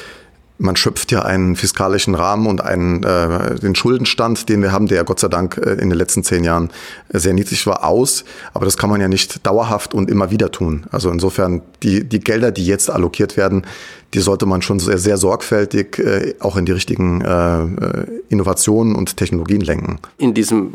man 0.63 0.77
schöpft 0.77 1.11
ja 1.13 1.23
einen 1.23 1.57
fiskalischen 1.57 2.15
Rahmen 2.15 2.47
und 2.47 2.63
einen, 2.63 3.03
äh, 3.03 3.57
den 3.57 3.75
Schuldenstand, 3.75 4.49
den 4.49 4.63
wir 4.63 4.73
haben, 4.73 4.87
der 4.87 5.05
Gott 5.05 5.21
sei 5.21 5.29
Dank 5.29 5.59
äh, 5.59 5.73
in 5.73 5.91
den 5.91 5.99
letzten 5.99 6.23
zehn 6.23 6.45
Jahren 6.45 6.71
sehr 7.11 7.35
niedrig 7.35 7.67
war, 7.67 7.85
aus. 7.85 8.25
Aber 8.55 8.65
das 8.65 8.77
kann 8.77 8.89
man 8.89 9.01
ja 9.01 9.09
nicht 9.09 9.45
dauerhaft 9.45 9.93
und 9.93 10.09
immer 10.09 10.31
wieder 10.31 10.51
tun. 10.51 10.85
Also 10.93 11.11
insofern, 11.11 11.63
die, 11.83 12.05
die 12.09 12.21
Gelder, 12.21 12.53
die 12.53 12.65
jetzt 12.65 12.91
allokiert 12.91 13.37
werden, 13.37 13.67
die 14.15 14.21
sollte 14.21 14.47
man 14.47 14.63
schon 14.63 14.79
sehr, 14.79 14.99
sehr 14.99 15.17
sorgfältig 15.17 15.99
äh, 15.99 16.35
auch 16.39 16.57
in 16.57 16.65
die 16.65 16.73
richtigen 16.73 17.21
äh, 17.23 17.63
äh 17.63 18.07
Innovationen 18.29 18.95
und 18.95 19.17
Technologien 19.17 19.61
lenken. 19.61 19.99
In 20.17 20.33
diesem 20.33 20.73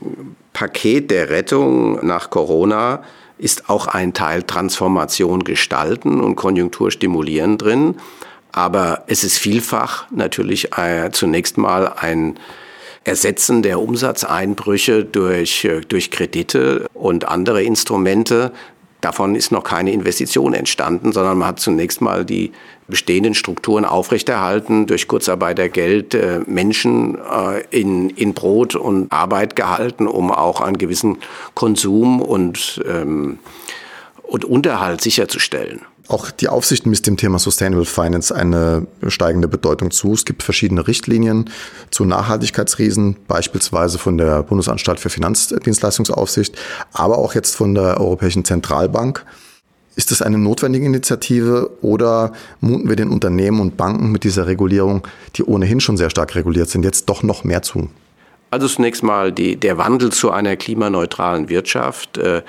Paket 0.54 1.10
der 1.10 1.30
Rettung 1.30 2.06
nach 2.06 2.30
Corona 2.30 3.02
ist 3.38 3.70
auch 3.70 3.88
ein 3.88 4.14
Teil 4.14 4.44
Transformation 4.44 5.44
gestalten 5.44 6.20
und 6.20 6.36
Konjunktur 6.36 6.92
stimulieren 6.92 7.58
drin. 7.58 7.96
Aber 8.58 9.04
es 9.06 9.24
ist 9.24 9.38
vielfach 9.38 10.10
natürlich 10.10 10.76
äh, 10.76 11.12
zunächst 11.12 11.60
mal 11.60 11.94
ein 11.96 12.40
Ersetzen 13.04 13.62
der 13.62 13.80
Umsatzeinbrüche 13.80 15.06
durch, 15.06 15.64
äh, 15.64 15.82
durch 15.82 16.10
Kredite 16.10 16.88
und 16.96 17.28
andere 17.28 17.62
Instrumente. 17.62 18.52
Davon 19.00 19.36
ist 19.36 19.52
noch 19.52 19.64
keine 19.64 19.92
Investition 19.92 20.56
entstanden, 20.56 21.12
sondern 21.12 21.38
man 21.38 21.50
hat 21.50 21.60
zunächst 21.60 22.02
mal 22.02 22.26
die 22.26 22.52
bestehenden 22.88 23.36
Strukturen 23.36 23.86
aufrechterhalten, 23.86 24.88
durch 24.88 25.08
Kurzarbeitergeld 25.08 26.16
äh, 26.16 26.40
Menschen 26.48 27.16
äh, 27.20 27.62
in, 27.70 28.10
in 28.10 28.34
Brot 28.34 28.74
und 28.76 29.12
Arbeit 29.12 29.56
gehalten, 29.56 30.08
um 30.08 30.32
auch 30.32 30.62
einen 30.62 30.80
gewissen 30.80 31.20
Konsum 31.54 32.24
und, 32.24 32.84
ähm, 32.88 33.38
und 34.24 34.46
Unterhalt 34.46 35.02
sicherzustellen. 35.02 35.82
Auch 36.10 36.32
die 36.32 36.48
Aufsicht 36.48 36.86
misst 36.86 37.06
dem 37.06 37.18
Thema 37.18 37.38
Sustainable 37.38 37.86
Finance 37.86 38.34
eine 38.34 38.88
steigende 39.08 39.50
Bedeutung 39.50 39.92
zu. 39.92 40.14
Es 40.14 40.24
gibt 40.24 40.42
verschiedene 40.42 40.88
Richtlinien 40.88 41.50
zu 41.92 42.06
Nachhaltigkeitsriesen, 42.06 43.18
beispielsweise 43.28 43.98
von 43.98 44.18
der 44.18 44.44
Bundesanstalt 44.44 45.02
für 45.02 45.10
Finanzdienstleistungsaufsicht, 45.10 46.58
aber 46.94 47.18
auch 47.18 47.36
jetzt 47.36 47.58
von 47.58 47.76
der 47.76 48.00
Europäischen 48.00 48.46
Zentralbank. 48.46 49.26
Ist 49.98 50.12
das 50.12 50.22
eine 50.22 50.38
notwendige 50.38 50.86
Initiative 50.86 51.72
oder 51.82 52.32
muten 52.62 52.88
wir 52.88 52.96
den 52.96 53.10
Unternehmen 53.10 53.60
und 53.60 53.76
Banken 53.76 54.12
mit 54.12 54.24
dieser 54.24 54.48
Regulierung, 54.48 55.06
die 55.36 55.44
ohnehin 55.44 55.82
schon 55.82 55.98
sehr 55.98 56.12
stark 56.12 56.36
reguliert 56.36 56.70
sind, 56.70 56.86
jetzt 56.86 57.10
doch 57.10 57.24
noch 57.24 57.44
mehr 57.44 57.64
zu? 57.64 57.90
Also 58.50 58.68
zunächst 58.68 59.04
mal 59.04 59.34
die, 59.34 59.58
der 59.58 59.78
Wandel 59.78 60.12
zu 60.12 60.32
einer 60.32 60.56
klimaneutralen 60.56 61.50
Wirtschaft 61.50 62.18
äh, 62.18 62.44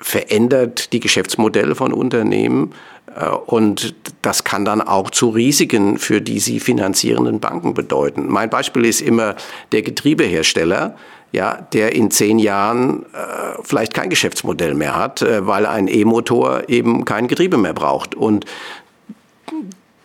verändert 0.00 0.92
die 0.92 1.00
Geschäftsmodelle 1.00 1.74
von 1.74 1.92
Unternehmen 1.92 2.72
äh, 3.14 3.28
und 3.28 3.94
das 4.22 4.44
kann 4.44 4.64
dann 4.64 4.80
auch 4.80 5.10
zu 5.10 5.30
Risiken 5.30 5.98
für 5.98 6.20
die 6.20 6.40
sie 6.40 6.60
finanzierenden 6.60 7.40
Banken 7.40 7.74
bedeuten. 7.74 8.26
Mein 8.28 8.50
Beispiel 8.50 8.84
ist 8.84 9.00
immer 9.00 9.36
der 9.72 9.82
Getriebehersteller, 9.82 10.96
ja, 11.32 11.66
der 11.72 11.94
in 11.94 12.10
zehn 12.10 12.38
Jahren 12.38 13.04
äh, 13.04 13.62
vielleicht 13.62 13.94
kein 13.94 14.10
Geschäftsmodell 14.10 14.74
mehr 14.74 14.96
hat, 14.96 15.22
äh, 15.22 15.46
weil 15.46 15.64
ein 15.64 15.86
E-Motor 15.86 16.68
eben 16.68 17.04
kein 17.04 17.28
Getriebe 17.28 17.56
mehr 17.56 17.74
braucht. 17.74 18.14
Und 18.14 18.46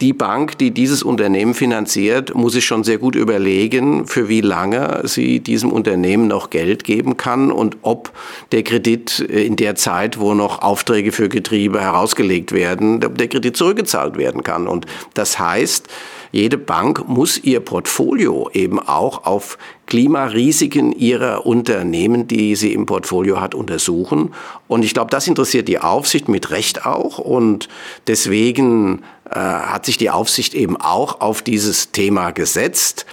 die 0.02 0.14
Bank, 0.14 0.58
die 0.58 0.72
dieses 0.72 1.04
Unternehmen 1.04 1.54
finanziert, 1.54 2.36
muss 2.36 2.54
sich 2.54 2.66
schon 2.66 2.84
sehr 2.84 2.98
gut 2.98 3.16
überlegen, 3.16 4.08
für 4.08 4.28
wie 4.28 4.42
lange 4.42 5.02
sie 5.06 5.40
diesem 5.40 5.72
Unternehmen 5.72 6.28
noch 6.28 6.50
Geld 6.50 6.84
geben 6.84 7.16
kann 7.16 7.52
und 7.52 7.78
ob 7.82 8.12
der 8.52 8.64
Kredit 8.64 9.20
in 9.20 9.56
der 9.56 9.76
Zeit, 9.76 10.20
wo 10.20 10.34
noch 10.34 10.62
Aufträge 10.62 11.14
für 11.14 11.30
Getriebe 11.30 11.80
herausgelegt 11.80 12.52
werden, 12.52 13.04
ob 13.06 13.18
der 13.18 13.30
Kredit 13.30 13.56
zurückgezahlt 13.56 14.18
werden 14.18 14.44
kann. 14.44 14.68
Und 14.68 14.86
das 15.14 15.40
heißt, 15.40 15.88
jede 16.32 16.58
Bank 16.58 17.08
muss 17.08 17.38
ihr 17.38 17.62
Portfolio 17.62 18.50
eben 18.52 18.80
auch 18.80 19.26
auf 19.26 19.58
Klimarisiken 19.86 20.92
ihrer 20.92 21.46
Unternehmen, 21.46 22.28
die 22.28 22.56
sie 22.56 22.74
im 22.74 22.86
Portfolio 22.86 23.40
hat, 23.40 23.56
untersuchen. 23.56 24.34
Und 24.68 24.84
ich 24.84 24.94
glaube, 24.94 25.12
das 25.12 25.28
interessiert 25.28 25.68
die 25.68 25.80
Aufsicht 25.80 26.28
mit 26.28 26.52
Recht 26.52 26.86
auch. 26.86 27.20
Und 27.20 27.70
deswegen 28.08 29.04
äh, 29.30 29.36
hat 29.40 29.86
sich 29.86 29.98
die 29.98 30.10
Aufsicht 30.10 30.54
eben 30.54 30.78
auch 30.78 31.22
auf 31.22 31.42
dieses 31.42 31.92
Thema 31.92 32.32
gesetzt 32.32 33.06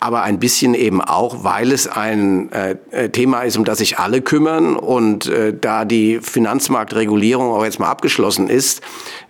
aber 0.00 0.22
ein 0.22 0.38
bisschen 0.38 0.72
eben 0.72 1.02
auch, 1.02 1.44
weil 1.44 1.70
es 1.72 1.86
ein 1.86 2.50
äh, 2.52 3.10
Thema 3.10 3.42
ist, 3.42 3.58
um 3.58 3.64
das 3.66 3.78
sich 3.78 3.98
alle 3.98 4.22
kümmern 4.22 4.74
und 4.74 5.26
äh, 5.26 5.54
da 5.58 5.84
die 5.84 6.20
Finanzmarktregulierung 6.22 7.52
auch 7.52 7.64
jetzt 7.64 7.78
mal 7.78 7.90
abgeschlossen 7.90 8.48
ist, 8.48 8.80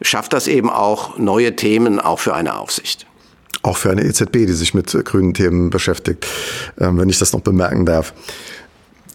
schafft 0.00 0.32
das 0.32 0.46
eben 0.46 0.70
auch 0.70 1.18
neue 1.18 1.56
Themen 1.56 1.98
auch 1.98 2.20
für 2.20 2.34
eine 2.34 2.56
Aufsicht. 2.56 3.06
Auch 3.62 3.76
für 3.76 3.90
eine 3.90 4.04
EZB, 4.04 4.46
die 4.46 4.52
sich 4.52 4.74
mit 4.74 4.92
grünen 5.04 5.34
Themen 5.34 5.70
beschäftigt, 5.70 6.26
ähm, 6.78 6.98
wenn 6.98 7.08
ich 7.08 7.18
das 7.18 7.32
noch 7.32 7.40
bemerken 7.40 7.84
darf. 7.84 8.14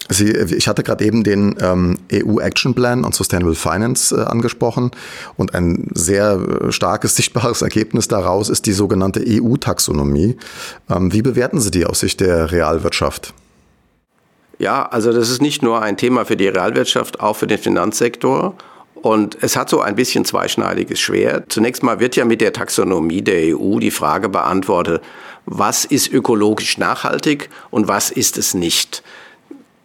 Sie, 0.08 0.30
ich 0.30 0.68
hatte 0.68 0.84
gerade 0.84 1.04
eben 1.04 1.24
den 1.24 1.56
ähm, 1.60 1.98
EU 2.12 2.38
Action 2.38 2.74
Plan 2.74 3.04
on 3.04 3.12
Sustainable 3.12 3.56
Finance 3.56 4.14
äh, 4.14 4.22
angesprochen 4.22 4.92
und 5.36 5.54
ein 5.54 5.88
sehr 5.94 6.38
äh, 6.68 6.72
starkes, 6.72 7.16
sichtbares 7.16 7.62
Ergebnis 7.62 8.06
daraus 8.06 8.48
ist 8.48 8.66
die 8.66 8.72
sogenannte 8.72 9.24
EU-Taxonomie. 9.26 10.36
Ähm, 10.88 11.12
wie 11.12 11.22
bewerten 11.22 11.60
Sie 11.60 11.72
die 11.72 11.86
aus 11.86 12.00
Sicht 12.00 12.20
der 12.20 12.52
Realwirtschaft? 12.52 13.34
Ja, 14.58 14.86
also 14.86 15.12
das 15.12 15.28
ist 15.28 15.42
nicht 15.42 15.62
nur 15.62 15.82
ein 15.82 15.96
Thema 15.96 16.24
für 16.24 16.36
die 16.36 16.48
Realwirtschaft, 16.48 17.20
auch 17.20 17.36
für 17.36 17.46
den 17.46 17.58
Finanzsektor. 17.58 18.54
Und 19.06 19.38
es 19.40 19.54
hat 19.54 19.70
so 19.70 19.80
ein 19.80 19.94
bisschen 19.94 20.24
zweischneidiges 20.24 20.98
Schwert. 20.98 21.44
Zunächst 21.52 21.84
mal 21.84 22.00
wird 22.00 22.16
ja 22.16 22.24
mit 22.24 22.40
der 22.40 22.52
Taxonomie 22.52 23.22
der 23.22 23.56
EU 23.56 23.78
die 23.78 23.92
Frage 23.92 24.28
beantwortet, 24.28 25.00
was 25.44 25.84
ist 25.84 26.12
ökologisch 26.12 26.76
nachhaltig 26.76 27.48
und 27.70 27.86
was 27.86 28.10
ist 28.10 28.36
es 28.36 28.52
nicht. 28.52 29.04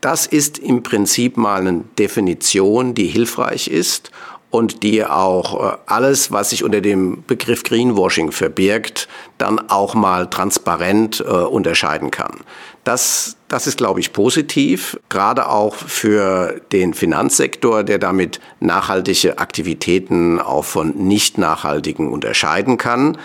Das 0.01 0.25
ist 0.25 0.57
im 0.57 0.81
Prinzip 0.81 1.37
mal 1.37 1.61
eine 1.61 1.83
Definition, 1.99 2.95
die 2.95 3.05
hilfreich 3.05 3.67
ist 3.67 4.09
und 4.49 4.81
die 4.81 5.05
auch 5.05 5.73
äh, 5.73 5.77
alles, 5.85 6.31
was 6.31 6.49
sich 6.49 6.63
unter 6.63 6.81
dem 6.81 7.23
Begriff 7.27 7.61
Greenwashing 7.61 8.31
verbirgt, 8.31 9.07
dann 9.37 9.59
auch 9.69 9.93
mal 9.93 10.31
transparent 10.31 11.21
äh, 11.21 11.31
unterscheiden 11.31 12.09
kann. 12.09 12.39
Das, 12.83 13.37
das 13.47 13.67
ist, 13.67 13.77
glaube 13.77 13.99
ich, 13.99 14.11
positiv, 14.11 14.99
gerade 15.09 15.49
auch 15.49 15.75
für 15.75 16.61
den 16.71 16.95
Finanzsektor, 16.95 17.83
der 17.83 17.99
damit 17.99 18.39
nachhaltige 18.59 19.37
Aktivitäten 19.37 20.39
auch 20.39 20.65
von 20.65 20.89
nicht 20.97 21.37
nachhaltigen 21.37 22.11
unterscheiden 22.11 22.77
kann. 22.77 23.19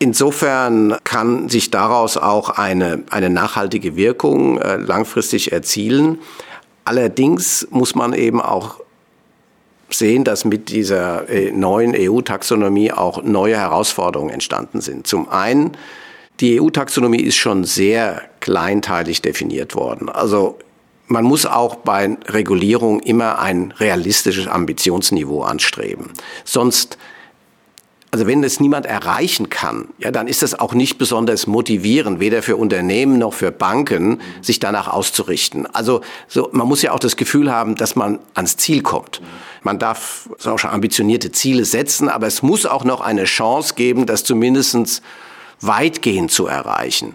Insofern 0.00 0.96
kann 1.04 1.48
sich 1.48 1.70
daraus 1.70 2.16
auch 2.16 2.50
eine, 2.50 3.04
eine 3.10 3.30
nachhaltige 3.30 3.94
Wirkung 3.94 4.58
äh, 4.58 4.78
langfristig 4.78 5.52
erzielen. 5.52 6.18
Allerdings 6.84 7.68
muss 7.70 7.94
man 7.94 8.12
eben 8.12 8.40
auch 8.40 8.80
sehen, 9.90 10.24
dass 10.24 10.44
mit 10.44 10.70
dieser 10.70 11.28
äh, 11.28 11.52
neuen 11.52 11.94
EU-Taxonomie 11.96 12.90
auch 12.90 13.22
neue 13.22 13.56
Herausforderungen 13.56 14.30
entstanden 14.30 14.80
sind. 14.80 15.06
Zum 15.06 15.28
einen, 15.28 15.76
die 16.42 16.60
EU-Taxonomie 16.60 17.22
ist 17.22 17.36
schon 17.36 17.62
sehr 17.62 18.20
kleinteilig 18.40 19.22
definiert 19.22 19.76
worden. 19.76 20.08
Also 20.08 20.58
man 21.06 21.24
muss 21.24 21.46
auch 21.46 21.76
bei 21.76 22.16
Regulierung 22.26 23.00
immer 23.00 23.38
ein 23.38 23.72
realistisches 23.78 24.48
Ambitionsniveau 24.48 25.42
anstreben. 25.42 26.10
Sonst 26.44 26.98
also 28.10 28.26
wenn 28.26 28.44
es 28.44 28.60
niemand 28.60 28.84
erreichen 28.84 29.48
kann, 29.48 29.88
ja, 29.98 30.10
dann 30.10 30.28
ist 30.28 30.42
das 30.42 30.52
auch 30.58 30.74
nicht 30.74 30.98
besonders 30.98 31.46
motivierend, 31.46 32.20
weder 32.20 32.42
für 32.42 32.56
Unternehmen 32.56 33.18
noch 33.18 33.32
für 33.32 33.50
Banken, 33.50 34.20
sich 34.42 34.58
danach 34.58 34.86
auszurichten. 34.86 35.64
Also 35.64 36.02
so, 36.28 36.50
man 36.52 36.68
muss 36.68 36.82
ja 36.82 36.92
auch 36.92 36.98
das 36.98 37.16
Gefühl 37.16 37.50
haben, 37.50 37.74
dass 37.74 37.96
man 37.96 38.18
ans 38.34 38.58
Ziel 38.58 38.82
kommt. 38.82 39.22
Man 39.62 39.78
darf 39.78 40.28
auch 40.44 40.58
schon 40.58 40.72
ambitionierte 40.72 41.32
Ziele 41.32 41.64
setzen, 41.64 42.10
aber 42.10 42.26
es 42.26 42.42
muss 42.42 42.66
auch 42.66 42.84
noch 42.84 43.00
eine 43.00 43.24
Chance 43.24 43.72
geben, 43.76 44.04
das 44.04 44.24
zumindest 44.24 45.00
weitgehend 45.62 46.30
zu 46.30 46.46
erreichen. 46.46 47.14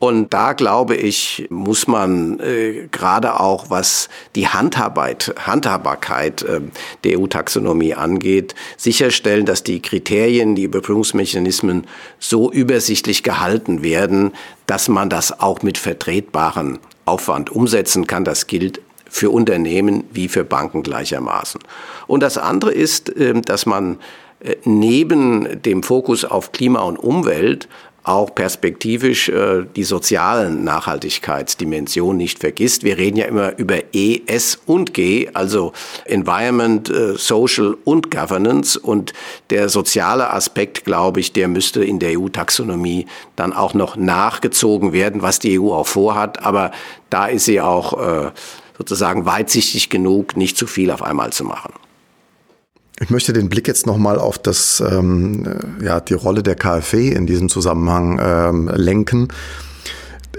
Und 0.00 0.32
da 0.32 0.52
glaube 0.52 0.94
ich, 0.94 1.46
muss 1.50 1.88
man 1.88 2.38
äh, 2.38 2.86
gerade 2.92 3.40
auch, 3.40 3.68
was 3.68 4.08
die 4.36 4.46
Handhabheit, 4.46 5.34
Handhabbarkeit 5.44 6.42
äh, 6.42 6.60
der 7.02 7.18
EU-Taxonomie 7.18 7.94
angeht, 7.94 8.54
sicherstellen, 8.76 9.44
dass 9.44 9.64
die 9.64 9.82
Kriterien, 9.82 10.54
die 10.54 10.62
Überprüfungsmechanismen 10.62 11.86
so 12.20 12.52
übersichtlich 12.52 13.24
gehalten 13.24 13.82
werden, 13.82 14.34
dass 14.66 14.88
man 14.88 15.10
das 15.10 15.40
auch 15.40 15.62
mit 15.62 15.78
vertretbaren 15.78 16.78
Aufwand 17.04 17.50
umsetzen 17.50 18.06
kann. 18.06 18.24
Das 18.24 18.46
gilt 18.46 18.80
für 19.10 19.30
Unternehmen 19.30 20.04
wie 20.12 20.28
für 20.28 20.44
Banken 20.44 20.84
gleichermaßen. 20.84 21.60
Und 22.06 22.22
das 22.22 22.38
andere 22.38 22.70
ist, 22.72 23.08
äh, 23.16 23.34
dass 23.40 23.66
man 23.66 23.98
äh, 24.40 24.54
neben 24.64 25.60
dem 25.62 25.82
Fokus 25.82 26.24
auf 26.24 26.52
Klima 26.52 26.82
und 26.82 26.98
Umwelt 26.98 27.68
auch 28.08 28.34
perspektivisch 28.34 29.28
äh, 29.28 29.64
die 29.76 29.84
sozialen 29.84 30.64
Nachhaltigkeitsdimension 30.64 32.16
nicht 32.16 32.38
vergisst. 32.38 32.82
Wir 32.82 32.96
reden 32.96 33.18
ja 33.18 33.26
immer 33.26 33.58
über 33.58 33.76
E, 33.92 34.22
S 34.26 34.58
und 34.66 34.94
G, 34.94 35.28
also 35.34 35.72
Environment, 36.06 36.88
äh, 36.88 37.14
Social 37.16 37.76
und 37.84 38.10
Governance. 38.10 38.78
Und 38.78 39.12
der 39.50 39.68
soziale 39.68 40.30
Aspekt, 40.30 40.84
glaube 40.84 41.20
ich, 41.20 41.32
der 41.32 41.48
müsste 41.48 41.84
in 41.84 41.98
der 41.98 42.18
EU-Taxonomie 42.18 43.06
dann 43.36 43.52
auch 43.52 43.74
noch 43.74 43.96
nachgezogen 43.96 44.92
werden, 44.92 45.22
was 45.22 45.38
die 45.38 45.60
EU 45.60 45.72
auch 45.72 45.86
vorhat. 45.86 46.42
Aber 46.42 46.70
da 47.10 47.26
ist 47.26 47.44
sie 47.44 47.60
auch 47.60 47.92
äh, 48.00 48.30
sozusagen 48.78 49.26
weitsichtig 49.26 49.90
genug, 49.90 50.36
nicht 50.36 50.56
zu 50.56 50.66
viel 50.66 50.90
auf 50.90 51.02
einmal 51.02 51.32
zu 51.32 51.44
machen. 51.44 51.72
Ich 53.00 53.10
möchte 53.10 53.32
den 53.32 53.48
Blick 53.48 53.68
jetzt 53.68 53.86
nochmal 53.86 54.18
auf 54.18 54.38
das, 54.38 54.80
ähm, 54.80 55.44
ja, 55.82 56.00
die 56.00 56.14
Rolle 56.14 56.42
der 56.42 56.56
KfW 56.56 57.08
in 57.08 57.26
diesem 57.26 57.48
Zusammenhang 57.48 58.20
ähm, 58.20 58.70
lenken. 58.74 59.28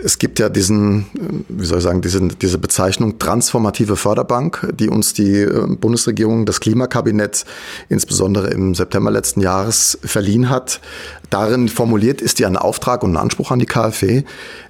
Es 0.04 0.18
gibt 0.18 0.40
ja 0.40 0.50
diesen, 0.50 1.06
wie 1.48 1.66
soll 1.66 1.80
ich 1.80 1.84
sagen, 1.84 2.02
diesen, 2.02 2.38
diese 2.40 2.58
Bezeichnung 2.58 3.20
transformative 3.20 3.96
Förderbank, 3.96 4.74
die 4.74 4.90
uns 4.90 5.14
die 5.14 5.42
äh, 5.42 5.68
Bundesregierung, 5.68 6.46
das 6.46 6.60
Klimakabinett 6.60 7.46
insbesondere 7.88 8.50
im 8.50 8.76
September 8.76 9.12
letzten 9.12 9.42
Jahres 9.42 9.98
verliehen 10.04 10.50
hat. 10.50 10.82
Darin 11.30 11.70
formuliert 11.70 12.22
ist 12.22 12.40
ja 12.40 12.48
ein 12.48 12.58
Auftrag 12.58 13.04
und 13.04 13.14
ein 13.14 13.18
Anspruch 13.18 13.52
an 13.52 13.60
die 13.60 13.66
KfW, 13.66 14.24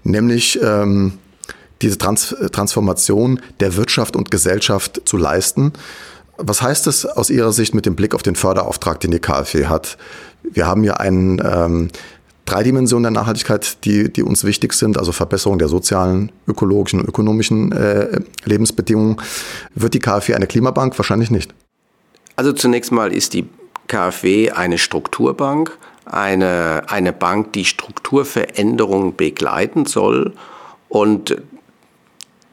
nämlich 0.03 0.59
ähm, 0.63 1.13
diese 1.81 1.97
Trans 1.97 2.35
Transformation 2.51 3.39
der 3.59 3.75
Wirtschaft 3.75 4.15
und 4.15 4.31
Gesellschaft 4.31 5.01
zu 5.05 5.17
leisten. 5.17 5.73
Was 6.41 6.61
heißt 6.61 6.87
es 6.87 7.05
aus 7.05 7.29
Ihrer 7.29 7.51
Sicht 7.51 7.75
mit 7.75 7.85
dem 7.85 7.95
Blick 7.95 8.15
auf 8.15 8.23
den 8.23 8.35
Förderauftrag, 8.35 8.99
den 8.99 9.11
die 9.11 9.19
KfW 9.19 9.65
hat? 9.65 9.97
Wir 10.43 10.65
haben 10.65 10.83
ja 10.83 10.93
einen, 10.93 11.41
ähm, 11.43 11.89
drei 12.49 12.63
Dimensionen 12.63 13.03
der 13.03 13.21
Nachhaltigkeit, 13.21 13.85
die, 13.85 14.11
die 14.11 14.23
uns 14.23 14.43
wichtig 14.43 14.73
sind, 14.73 14.97
also 14.97 15.11
Verbesserung 15.11 15.59
der 15.59 15.67
sozialen, 15.67 16.31
ökologischen 16.47 16.99
und 17.01 17.07
ökonomischen 17.07 17.71
äh, 17.71 18.19
Lebensbedingungen. 18.45 19.17
Wird 19.75 19.93
die 19.93 19.99
KfW 19.99 20.33
eine 20.33 20.47
Klimabank? 20.47 20.97
Wahrscheinlich 20.97 21.29
nicht. 21.29 21.53
Also 22.35 22.53
zunächst 22.53 22.91
mal 22.91 23.13
ist 23.13 23.33
die 23.33 23.47
KfW 23.87 24.51
eine 24.51 24.77
Strukturbank, 24.77 25.77
eine, 26.05 26.83
eine 26.87 27.13
Bank, 27.13 27.53
die 27.53 27.65
Strukturveränderungen 27.65 29.15
begleiten 29.15 29.85
soll. 29.85 30.33
Und 30.87 31.37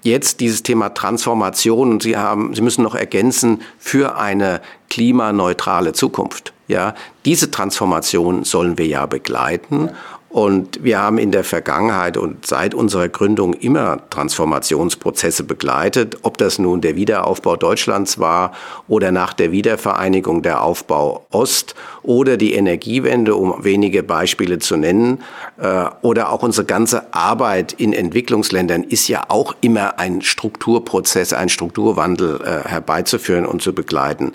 jetzt 0.07 0.41
dieses 0.41 0.63
Thema 0.63 0.95
Transformation 0.95 1.91
und 1.91 2.03
Sie 2.03 2.17
haben, 2.17 2.55
Sie 2.55 2.63
müssen 2.63 2.83
noch 2.83 2.95
ergänzen 2.95 3.61
für 3.79 4.17
eine 4.17 4.63
klimaneutrale 4.89 5.93
Zukunft. 5.93 6.55
Ja, 6.69 6.95
diese 7.25 7.51
Transformation 7.51 8.45
sollen 8.45 8.79
wir 8.79 8.87
ja 8.87 9.07
begleiten 9.07 9.91
und 10.37 10.85
wir 10.85 10.99
haben 10.99 11.17
in 11.17 11.33
der 11.33 11.45
Vergangenheit 11.45 12.19
und 12.19 12.45
seit 12.45 12.75
unserer 12.75 13.09
Gründung 13.09 13.55
immer 13.55 14.03
Transformationsprozesse 14.11 15.45
begleitet, 15.45 16.19
ob 16.25 16.37
das 16.37 16.59
nun 16.59 16.83
der 16.83 16.95
Wiederaufbau 16.95 17.57
Deutschlands 17.57 18.19
war 18.19 18.53
oder 18.87 19.13
nach 19.13 19.33
der 19.33 19.51
Wiedervereinigung 19.51 20.43
der 20.43 20.63
Aufbau 20.63 21.25
Ost 21.31 21.75
oder 22.03 22.37
die 22.37 22.53
Energiewende, 22.53 23.35
um 23.35 23.65
wenige 23.65 24.03
Beispiele 24.03 24.59
zu 24.59 24.77
nennen, 24.77 25.23
äh, 25.59 25.87
oder 26.03 26.31
auch 26.31 26.43
unsere 26.43 26.67
ganze 26.67 27.15
Arbeit 27.15 27.73
in 27.73 27.95
Entwicklungsländern 27.95 28.83
ist 28.83 29.09
ja 29.09 29.25
auch 29.29 29.57
immer 29.63 29.99
ein 29.99 30.21
Strukturprozess, 30.21 31.33
ein 31.33 31.49
Strukturwandel 31.49 32.43
äh, 32.43 32.69
herbeizuführen 32.69 33.47
und 33.47 33.63
zu 33.63 33.73
begleiten. 33.73 34.33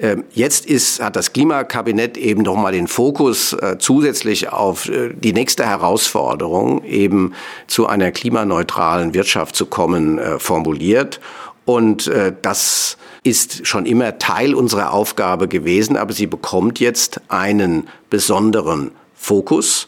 Ähm, 0.00 0.24
jetzt 0.32 0.64
ist, 0.64 1.02
hat 1.02 1.14
das 1.14 1.32
Klimakabinett 1.34 2.16
eben 2.16 2.42
nochmal 2.42 2.72
den 2.72 2.88
Fokus 2.88 3.52
äh, 3.52 3.76
zusätzlich 3.78 4.48
auf 4.48 4.88
äh, 4.88 5.10
die 5.12 5.34
nächste 5.34 5.66
Herausforderung, 5.66 6.82
eben 6.84 7.34
zu 7.66 7.86
einer 7.86 8.10
klimaneutralen 8.10 9.12
Wirtschaft 9.12 9.54
zu 9.54 9.66
kommen, 9.66 10.18
äh, 10.18 10.38
formuliert. 10.38 11.20
Und 11.66 12.10
das 12.42 12.96
ist 13.22 13.64
schon 13.64 13.86
immer 13.86 14.18
Teil 14.18 14.56
unserer 14.56 14.92
Aufgabe 14.92 15.46
gewesen, 15.46 15.96
aber 15.96 16.12
sie 16.12 16.26
bekommt 16.26 16.80
jetzt 16.80 17.20
einen 17.28 17.86
besonderen 18.08 18.90
Fokus. 19.14 19.86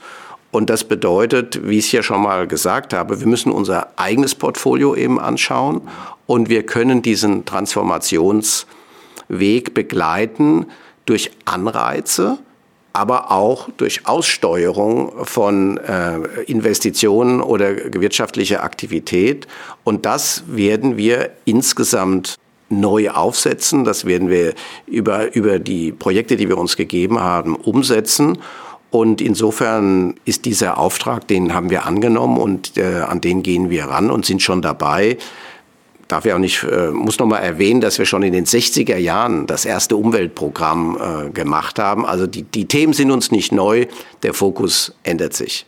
Und 0.52 0.70
das 0.70 0.84
bedeutet, 0.84 1.66
wie 1.66 1.78
ich 1.78 1.86
es 1.86 1.92
ja 1.92 2.02
schon 2.04 2.22
mal 2.22 2.46
gesagt 2.46 2.92
habe, 2.92 3.18
wir 3.18 3.26
müssen 3.26 3.50
unser 3.50 3.88
eigenes 3.96 4.36
Portfolio 4.36 4.94
eben 4.94 5.18
anschauen 5.18 5.80
und 6.26 6.48
wir 6.48 6.64
können 6.64 7.02
diesen 7.02 7.46
Transformations 7.46 8.66
Weg 9.32 9.74
begleiten 9.74 10.66
durch 11.06 11.30
Anreize, 11.44 12.38
aber 12.92 13.30
auch 13.30 13.68
durch 13.76 14.06
Aussteuerung 14.06 15.24
von 15.24 15.78
äh, 15.78 16.18
Investitionen 16.46 17.40
oder 17.40 17.74
wirtschaftlicher 17.94 18.62
Aktivität. 18.62 19.46
Und 19.82 20.04
das 20.04 20.44
werden 20.46 20.96
wir 20.96 21.30
insgesamt 21.44 22.36
neu 22.68 23.10
aufsetzen. 23.10 23.84
Das 23.84 24.04
werden 24.04 24.28
wir 24.28 24.54
über, 24.86 25.34
über 25.34 25.58
die 25.58 25.92
Projekte, 25.92 26.36
die 26.36 26.48
wir 26.48 26.58
uns 26.58 26.76
gegeben 26.76 27.20
haben, 27.20 27.56
umsetzen. 27.56 28.38
Und 28.90 29.22
insofern 29.22 30.16
ist 30.26 30.44
dieser 30.44 30.76
Auftrag, 30.76 31.26
den 31.26 31.54
haben 31.54 31.70
wir 31.70 31.86
angenommen 31.86 32.36
und 32.36 32.76
äh, 32.76 33.00
an 33.08 33.22
den 33.22 33.42
gehen 33.42 33.70
wir 33.70 33.84
ran 33.84 34.10
und 34.10 34.26
sind 34.26 34.42
schon 34.42 34.60
dabei, 34.60 35.16
darf 36.12 36.26
ja 36.26 36.34
auch 36.34 36.38
nicht, 36.38 36.62
äh, 36.64 36.90
muss 36.90 37.18
noch 37.18 37.26
mal 37.26 37.38
erwähnen, 37.38 37.80
dass 37.80 37.98
wir 37.98 38.04
schon 38.04 38.22
in 38.22 38.34
den 38.34 38.44
60er 38.44 38.96
Jahren 38.96 39.46
das 39.46 39.64
erste 39.64 39.96
Umweltprogramm 39.96 40.98
äh, 41.00 41.30
gemacht 41.30 41.78
haben. 41.78 42.04
Also 42.04 42.26
die, 42.26 42.42
die 42.42 42.66
Themen 42.66 42.92
sind 42.92 43.10
uns 43.10 43.30
nicht 43.30 43.50
neu, 43.50 43.86
der 44.22 44.34
Fokus 44.34 44.94
ändert 45.02 45.34
sich. 45.34 45.66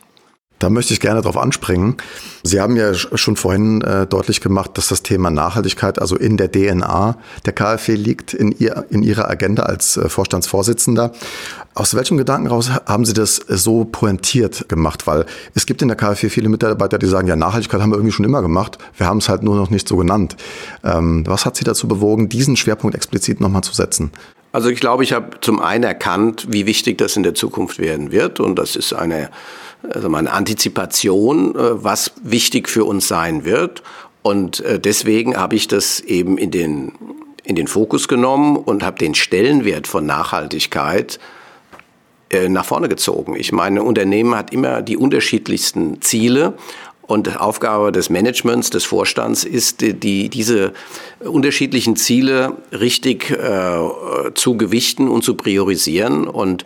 Da 0.59 0.69
möchte 0.69 0.93
ich 0.93 1.01
gerne 1.01 1.21
darauf 1.21 1.37
anspringen. 1.37 1.97
Sie 2.43 2.61
haben 2.61 2.77
ja 2.77 2.93
schon 2.93 3.35
vorhin 3.35 3.81
äh, 3.81 4.07
deutlich 4.07 4.39
gemacht, 4.39 4.71
dass 4.75 4.87
das 4.87 5.03
Thema 5.03 5.29
Nachhaltigkeit 5.29 5.99
also 5.99 6.15
in 6.15 6.37
der 6.37 6.49
DNA 6.51 7.17
der 7.45 7.53
KfW 7.53 7.95
liegt, 7.95 8.33
in, 8.33 8.53
ihr, 8.53 8.85
in 8.89 9.03
Ihrer 9.03 9.29
Agenda 9.29 9.63
als 9.63 9.97
äh, 9.97 10.07
Vorstandsvorsitzender. 10.07 11.11
Aus 11.77 11.93
welchem 11.93 12.15
Gedanken 12.15 12.47
raus 12.47 12.71
haben 12.85 13.03
Sie 13.03 13.11
das 13.11 13.35
so 13.49 13.83
pointiert 13.83 14.69
gemacht? 14.69 15.07
Weil 15.07 15.25
es 15.55 15.65
gibt 15.65 15.81
in 15.81 15.89
der 15.89 15.97
KfW 15.97 16.29
viele 16.29 16.47
Mitarbeiter, 16.47 16.97
die 16.97 17.05
sagen, 17.05 17.27
ja, 17.27 17.35
Nachhaltigkeit 17.35 17.81
haben 17.81 17.89
wir 17.89 17.97
irgendwie 17.97 18.13
schon 18.13 18.23
immer 18.23 18.41
gemacht. 18.41 18.77
Wir 18.95 19.07
haben 19.07 19.17
es 19.17 19.27
halt 19.27 19.43
nur 19.43 19.57
noch 19.57 19.69
nicht 19.69 19.85
so 19.85 19.97
genannt. 19.97 20.37
Ähm, 20.85 21.25
was 21.27 21.45
hat 21.45 21.57
Sie 21.57 21.65
dazu 21.65 21.89
bewogen, 21.89 22.29
diesen 22.29 22.55
Schwerpunkt 22.55 22.95
explizit 22.95 23.41
nochmal 23.41 23.61
zu 23.61 23.73
setzen? 23.73 24.13
Also 24.53 24.69
ich 24.69 24.79
glaube, 24.79 25.03
ich 25.03 25.11
habe 25.11 25.41
zum 25.41 25.59
einen 25.59 25.83
erkannt, 25.83 26.47
wie 26.49 26.65
wichtig 26.65 26.97
das 26.97 27.17
in 27.17 27.23
der 27.23 27.35
Zukunft 27.35 27.77
werden 27.77 28.13
wird. 28.13 28.39
Und 28.39 28.55
das 28.55 28.77
ist 28.77 28.93
eine, 28.93 29.29
also 29.83 30.07
eine 30.07 30.31
Antizipation, 30.31 31.55
äh, 31.55 31.83
was 31.83 32.13
wichtig 32.23 32.69
für 32.69 32.85
uns 32.85 33.09
sein 33.09 33.43
wird. 33.43 33.83
Und 34.21 34.61
äh, 34.61 34.79
deswegen 34.79 35.35
habe 35.35 35.57
ich 35.57 35.67
das 35.67 35.99
eben 35.99 36.37
in 36.37 36.51
den, 36.51 36.93
in 37.43 37.57
den 37.57 37.67
Fokus 37.67 38.07
genommen 38.07 38.55
und 38.55 38.81
habe 38.81 38.97
den 38.97 39.13
Stellenwert 39.13 39.87
von 39.87 40.05
Nachhaltigkeit 40.05 41.15
äh, 41.15 41.19
nach 42.49 42.65
vorne 42.65 42.89
gezogen. 42.89 43.35
Ich 43.35 43.51
meine, 43.51 43.81
ein 43.81 43.85
Unternehmen 43.85 44.35
hat 44.35 44.51
immer 44.51 44.81
die 44.81 44.97
unterschiedlichsten 44.97 46.01
Ziele 46.01 46.55
und 47.07 47.39
Aufgabe 47.39 47.91
des 47.91 48.09
Managements, 48.09 48.69
des 48.69 48.83
Vorstands 48.83 49.43
ist, 49.43 49.81
die, 49.81 50.29
diese 50.29 50.73
unterschiedlichen 51.19 51.95
Ziele 51.95 52.57
richtig 52.71 53.29
äh, 53.29 54.33
zu 54.33 54.57
gewichten 54.57 55.07
und 55.07 55.23
zu 55.23 55.35
priorisieren. 55.35 56.27
Und 56.27 56.65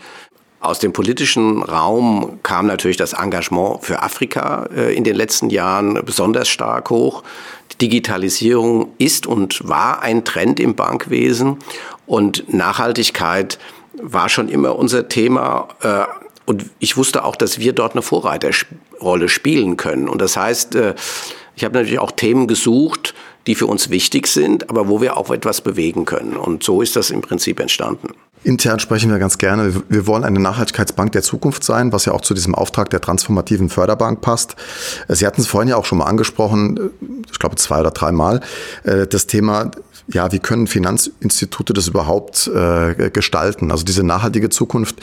aus 0.62 0.80
dem 0.80 0.94
politischen 0.94 1.62
Raum 1.62 2.40
kam 2.44 2.68
natürlich 2.68 2.98
das 2.98 3.14
Engagement 3.14 3.84
für 3.84 4.02
Afrika 4.02 4.70
äh, 4.76 4.96
in 4.96 5.04
den 5.04 5.16
letzten 5.16 5.50
Jahren 5.50 6.02
besonders 6.06 6.48
stark 6.48 6.90
hoch. 6.90 7.24
Die 7.74 7.78
Digitalisierung 7.78 8.94
ist 8.98 9.28
und 9.28 9.68
war 9.68 10.02
ein 10.02 10.24
Trend 10.24 10.60
im 10.60 10.76
Bankwesen 10.76 11.58
und 12.08 12.52
Nachhaltigkeit 12.54 13.60
war 14.02 14.30
schon 14.30 14.50
immer 14.50 14.76
unser 14.76 15.08
Thema. 15.08 15.68
Äh, 15.82 16.04
und 16.46 16.66
ich 16.80 16.98
wusste 16.98 17.24
auch, 17.24 17.36
dass 17.36 17.60
wir 17.60 17.74
dort 17.74 17.94
eine 17.94 18.02
Vorreiterrolle 18.02 19.30
spielen 19.30 19.78
können. 19.78 20.10
Und 20.10 20.22
das 20.22 20.36
heißt, 20.36 20.76
äh, 20.76 20.96
ich 21.56 21.64
habe 21.64 21.76
natürlich 21.76 22.00
auch 22.00 22.12
Themen 22.12 22.48
gesucht, 22.48 23.14
die 23.48 23.56
für 23.56 23.68
uns 23.68 23.90
wichtig 23.90 24.28
sind, 24.28 24.70
aber 24.70 24.88
wo 24.90 25.02
wir 25.02 25.18
auch 25.18 25.30
etwas 25.30 25.62
bewegen 25.62 26.06
können. 26.06 26.36
Und 26.36 26.64
so 26.64 26.82
ist 26.82 26.96
das 26.96 27.10
im 27.10 27.22
Prinzip 27.22 27.60
entstanden. 27.60 28.10
Intern 28.44 28.80
sprechen 28.80 29.12
wir 29.12 29.20
ganz 29.20 29.38
gerne. 29.38 29.74
Wir 29.90 30.08
wollen 30.08 30.24
eine 30.24 30.40
Nachhaltigkeitsbank 30.40 31.12
der 31.12 31.24
Zukunft 31.24 31.64
sein, 31.64 31.92
was 31.92 32.06
ja 32.06 32.14
auch 32.14 32.22
zu 32.22 32.34
diesem 32.34 32.56
Auftrag 32.56 32.90
der 32.90 33.02
transformativen 33.02 33.70
Förderbank 33.70 34.22
passt. 34.22 34.56
Sie 35.10 35.28
hatten 35.28 35.42
es 35.42 35.48
vorhin 35.48 35.68
ja 35.68 35.76
auch 35.76 35.86
schon 35.86 35.98
mal 35.98 36.06
angesprochen, 36.06 36.92
ich 37.30 37.40
glaube 37.40 37.58
zwei 37.58 37.82
oder 37.82 37.92
dreimal, 37.92 38.40
äh, 38.84 39.08
das 39.08 39.28
Thema 39.28 39.72
ja, 40.12 40.32
wie 40.32 40.40
können 40.40 40.68
Finanzinstitute 40.68 41.74
das 41.74 41.88
überhaupt 41.88 42.48
äh, 42.48 43.10
gestalten? 43.12 43.72
Also 43.72 43.84
diese 43.84 44.04
nachhaltige 44.04 44.50
Zukunft, 44.50 44.98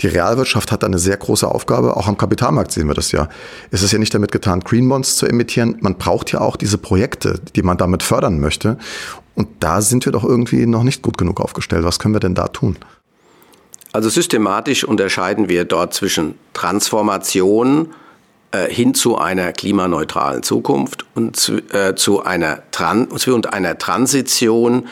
die 0.00 0.06
Realwirtschaft 0.06 0.70
hat 0.70 0.84
eine 0.84 0.98
sehr 0.98 1.16
große 1.16 1.48
Aufgabe. 1.48 1.96
Auch 1.96 2.08
am 2.08 2.18
Kapitalmarkt 2.18 2.72
sehen 2.72 2.86
wir 2.86 2.94
das 2.94 3.12
ja. 3.12 3.28
Es 3.70 3.82
ist 3.82 3.92
ja 3.92 3.98
nicht 3.98 4.14
damit 4.14 4.32
getan, 4.32 4.60
Green 4.60 4.88
Bonds 4.88 5.16
zu 5.16 5.26
emittieren. 5.26 5.76
Man 5.80 5.96
braucht 5.96 6.32
ja 6.32 6.40
auch 6.40 6.56
diese 6.56 6.78
Projekte, 6.78 7.40
die 7.56 7.62
man 7.62 7.78
damit 7.78 8.02
fördern 8.02 8.38
möchte. 8.40 8.78
Und 9.34 9.48
da 9.60 9.80
sind 9.80 10.04
wir 10.04 10.12
doch 10.12 10.24
irgendwie 10.24 10.66
noch 10.66 10.82
nicht 10.82 11.02
gut 11.02 11.16
genug 11.16 11.40
aufgestellt. 11.40 11.84
Was 11.84 11.98
können 11.98 12.14
wir 12.14 12.20
denn 12.20 12.34
da 12.34 12.48
tun? 12.48 12.76
Also 13.92 14.08
systematisch 14.08 14.84
unterscheiden 14.84 15.48
wir 15.48 15.64
dort 15.64 15.94
zwischen 15.94 16.34
Transformation, 16.52 17.88
hin 18.68 18.94
zu 18.94 19.16
einer 19.16 19.52
klimaneutralen 19.52 20.42
Zukunft 20.42 21.04
und 21.14 21.36
zu, 21.36 21.58
äh, 21.72 21.94
zu 21.94 22.22
einer, 22.22 22.62
Tran 22.70 23.06
und 23.06 23.52
einer 23.52 23.78
Transition, 23.78 24.88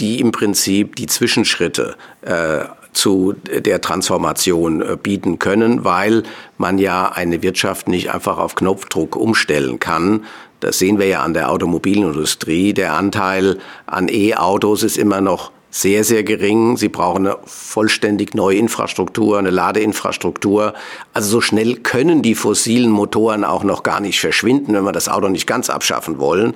die 0.00 0.20
im 0.20 0.32
Prinzip 0.32 0.96
die 0.96 1.06
Zwischenschritte 1.06 1.96
äh, 2.22 2.64
zu 2.92 3.34
der 3.46 3.80
Transformation 3.80 4.82
äh, 4.82 4.96
bieten 5.02 5.38
können, 5.38 5.84
weil 5.84 6.24
man 6.58 6.78
ja 6.78 7.10
eine 7.10 7.42
Wirtschaft 7.42 7.88
nicht 7.88 8.12
einfach 8.12 8.38
auf 8.38 8.54
Knopfdruck 8.54 9.16
umstellen 9.16 9.78
kann. 9.78 10.24
Das 10.60 10.78
sehen 10.78 10.98
wir 10.98 11.06
ja 11.06 11.22
an 11.22 11.34
der 11.34 11.50
Automobilindustrie. 11.50 12.72
Der 12.72 12.92
Anteil 12.92 13.58
an 13.86 14.08
E-Autos 14.08 14.82
ist 14.82 14.98
immer 14.98 15.20
noch 15.20 15.50
sehr, 15.74 16.04
sehr 16.04 16.22
gering. 16.22 16.76
Sie 16.76 16.90
brauchen 16.90 17.26
eine 17.26 17.38
vollständig 17.46 18.34
neue 18.34 18.58
Infrastruktur, 18.58 19.38
eine 19.38 19.50
Ladeinfrastruktur. 19.50 20.74
Also 21.14 21.30
so 21.30 21.40
schnell 21.40 21.76
können 21.76 22.20
die 22.20 22.34
fossilen 22.34 22.90
Motoren 22.90 23.42
auch 23.42 23.64
noch 23.64 23.82
gar 23.82 24.00
nicht 24.00 24.20
verschwinden, 24.20 24.74
wenn 24.74 24.84
wir 24.84 24.92
das 24.92 25.08
Auto 25.08 25.28
nicht 25.28 25.46
ganz 25.46 25.70
abschaffen 25.70 26.18
wollen. 26.18 26.54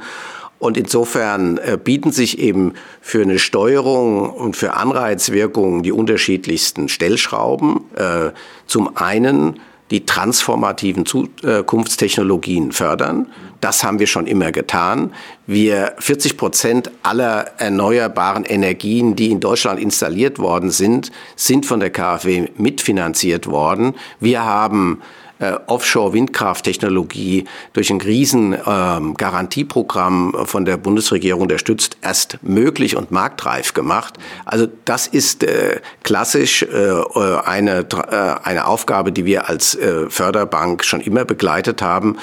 Und 0.58 0.76
insofern 0.76 1.56
äh, 1.58 1.78
bieten 1.82 2.12
sich 2.12 2.38
eben 2.38 2.74
für 3.00 3.22
eine 3.22 3.38
Steuerung 3.38 4.30
und 4.30 4.54
für 4.54 4.74
Anreizwirkungen 4.74 5.82
die 5.82 5.92
unterschiedlichsten 5.92 6.90
Stellschrauben. 6.90 7.80
Äh, 7.94 8.30
zum 8.66 8.96
einen 8.98 9.60
die 9.90 10.04
transformativen 10.04 11.06
Zukunftstechnologien 11.06 12.72
fördern. 12.72 13.28
Das 13.66 13.82
haben 13.82 13.98
wir 13.98 14.06
schon 14.06 14.28
immer 14.28 14.52
getan. 14.52 15.12
Wir 15.48 15.94
40 15.98 16.36
Prozent 16.36 16.92
aller 17.02 17.58
erneuerbaren 17.58 18.44
Energien, 18.44 19.16
die 19.16 19.32
in 19.32 19.40
Deutschland 19.40 19.80
installiert 19.80 20.38
worden 20.38 20.70
sind, 20.70 21.10
sind 21.34 21.66
von 21.66 21.80
der 21.80 21.90
KfW 21.90 22.46
mitfinanziert 22.58 23.48
worden. 23.48 23.96
Wir 24.20 24.44
haben 24.44 25.02
äh, 25.40 25.54
Offshore-Windkrafttechnologie 25.66 27.46
durch 27.72 27.90
ein 27.90 28.00
riesen 28.00 28.56
ähm, 28.64 29.14
Garantieprogramm 29.14 30.36
von 30.44 30.64
der 30.64 30.76
Bundesregierung 30.76 31.42
unterstützt, 31.42 31.96
erst 32.02 32.38
möglich 32.42 32.96
und 32.96 33.10
marktreif 33.10 33.74
gemacht. 33.74 34.14
Also 34.44 34.68
das 34.84 35.08
ist 35.08 35.42
äh, 35.42 35.80
klassisch 36.04 36.62
äh, 36.62 37.02
eine, 37.44 37.80
äh, 37.80 38.14
eine 38.44 38.66
Aufgabe, 38.68 39.10
die 39.10 39.24
wir 39.24 39.48
als 39.48 39.74
äh, 39.74 40.08
Förderbank 40.08 40.84
schon 40.84 41.00
immer 41.00 41.24
begleitet 41.24 41.82
haben. 41.82 42.16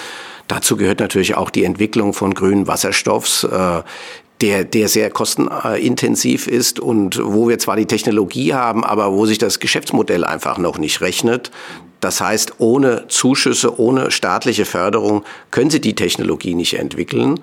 Dazu 0.47 0.77
gehört 0.77 0.99
natürlich 0.99 1.36
auch 1.36 1.49
die 1.49 1.63
Entwicklung 1.63 2.13
von 2.13 2.34
grünen 2.34 2.67
Wasserstoffs, 2.67 3.43
äh, 3.43 3.82
der, 4.41 4.65
der 4.65 4.89
sehr 4.89 5.10
kostenintensiv 5.10 6.47
ist 6.47 6.79
und 6.79 7.19
wo 7.23 7.47
wir 7.47 7.60
zwar 7.60 7.77
die 7.77 7.86
Technologie 7.86 8.53
haben, 8.53 8.84
aber 8.84 9.13
wo 9.13 9.25
sich 9.25 9.38
das 9.38 9.60
Geschäftsmodell 9.60 10.25
einfach 10.25 10.58
noch 10.58 10.77
nicht 10.77 10.99
rechnet. 10.99 11.49
Das 12.01 12.19
heißt, 12.19 12.56
ohne 12.58 13.08
Zuschüsse, 13.08 13.79
ohne 13.79 14.12
staatliche 14.12 14.65
Förderung 14.65 15.23
können 15.51 15.69
Sie 15.69 15.79
die 15.79 15.95
Technologie 15.95 16.56
nicht 16.56 16.77
entwickeln. 16.77 17.39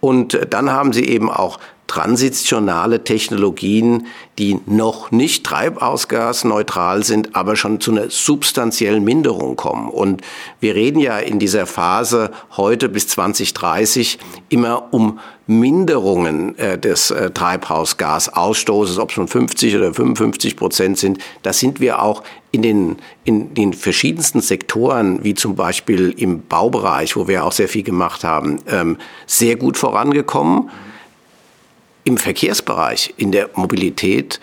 Und 0.00 0.38
dann 0.50 0.70
haben 0.70 0.92
Sie 0.92 1.06
eben 1.06 1.30
auch 1.30 1.58
transitionale 1.86 3.04
Technologien, 3.04 4.06
die 4.38 4.58
noch 4.66 5.10
nicht 5.10 5.44
treibhausgasneutral 5.44 7.04
sind, 7.04 7.36
aber 7.36 7.56
schon 7.56 7.80
zu 7.80 7.92
einer 7.92 8.10
substanziellen 8.10 9.04
Minderung 9.04 9.56
kommen. 9.56 9.88
Und 9.88 10.22
wir 10.60 10.74
reden 10.74 10.98
ja 10.98 11.18
in 11.18 11.38
dieser 11.38 11.66
Phase 11.66 12.30
heute 12.56 12.88
bis 12.88 13.08
2030 13.08 14.18
immer 14.48 14.92
um 14.92 15.20
Minderungen 15.46 16.58
äh, 16.58 16.78
des 16.78 17.10
äh, 17.10 17.30
Treibhausgasausstoßes, 17.30 18.98
ob 18.98 19.10
es 19.10 19.16
nun 19.18 19.28
50 19.28 19.76
oder 19.76 19.92
55 19.92 20.56
Prozent 20.56 20.98
sind. 20.98 21.18
Da 21.42 21.52
sind 21.52 21.80
wir 21.80 22.00
auch 22.02 22.22
in 22.50 22.62
den, 22.62 22.96
in 23.24 23.52
den 23.52 23.74
verschiedensten 23.74 24.40
Sektoren, 24.40 25.22
wie 25.22 25.34
zum 25.34 25.54
Beispiel 25.54 26.14
im 26.16 26.46
Baubereich, 26.46 27.14
wo 27.16 27.28
wir 27.28 27.44
auch 27.44 27.52
sehr 27.52 27.68
viel 27.68 27.82
gemacht 27.82 28.24
haben, 28.24 28.60
ähm, 28.68 28.96
sehr 29.26 29.56
gut 29.56 29.76
vorangekommen. 29.76 30.70
Im 32.04 32.18
Verkehrsbereich, 32.18 33.14
in 33.16 33.32
der 33.32 33.50
Mobilität 33.54 34.40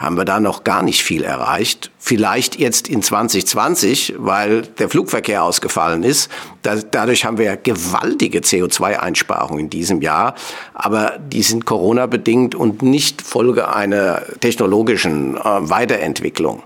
haben 0.00 0.16
wir 0.16 0.24
da 0.24 0.40
noch 0.40 0.64
gar 0.64 0.82
nicht 0.82 1.02
viel 1.02 1.22
erreicht. 1.24 1.90
Vielleicht 1.98 2.58
jetzt 2.58 2.88
in 2.88 3.02
2020, 3.02 4.14
weil 4.16 4.62
der 4.62 4.88
Flugverkehr 4.88 5.42
ausgefallen 5.42 6.04
ist. 6.04 6.30
Da, 6.62 6.76
dadurch 6.76 7.26
haben 7.26 7.36
wir 7.36 7.54
gewaltige 7.58 8.38
CO2-Einsparungen 8.38 9.64
in 9.64 9.70
diesem 9.70 10.00
Jahr. 10.00 10.36
Aber 10.72 11.18
die 11.18 11.42
sind 11.42 11.66
Corona-bedingt 11.66 12.54
und 12.54 12.80
nicht 12.80 13.20
Folge 13.20 13.74
einer 13.74 14.22
technologischen 14.40 15.36
äh, 15.36 15.40
Weiterentwicklung. 15.44 16.62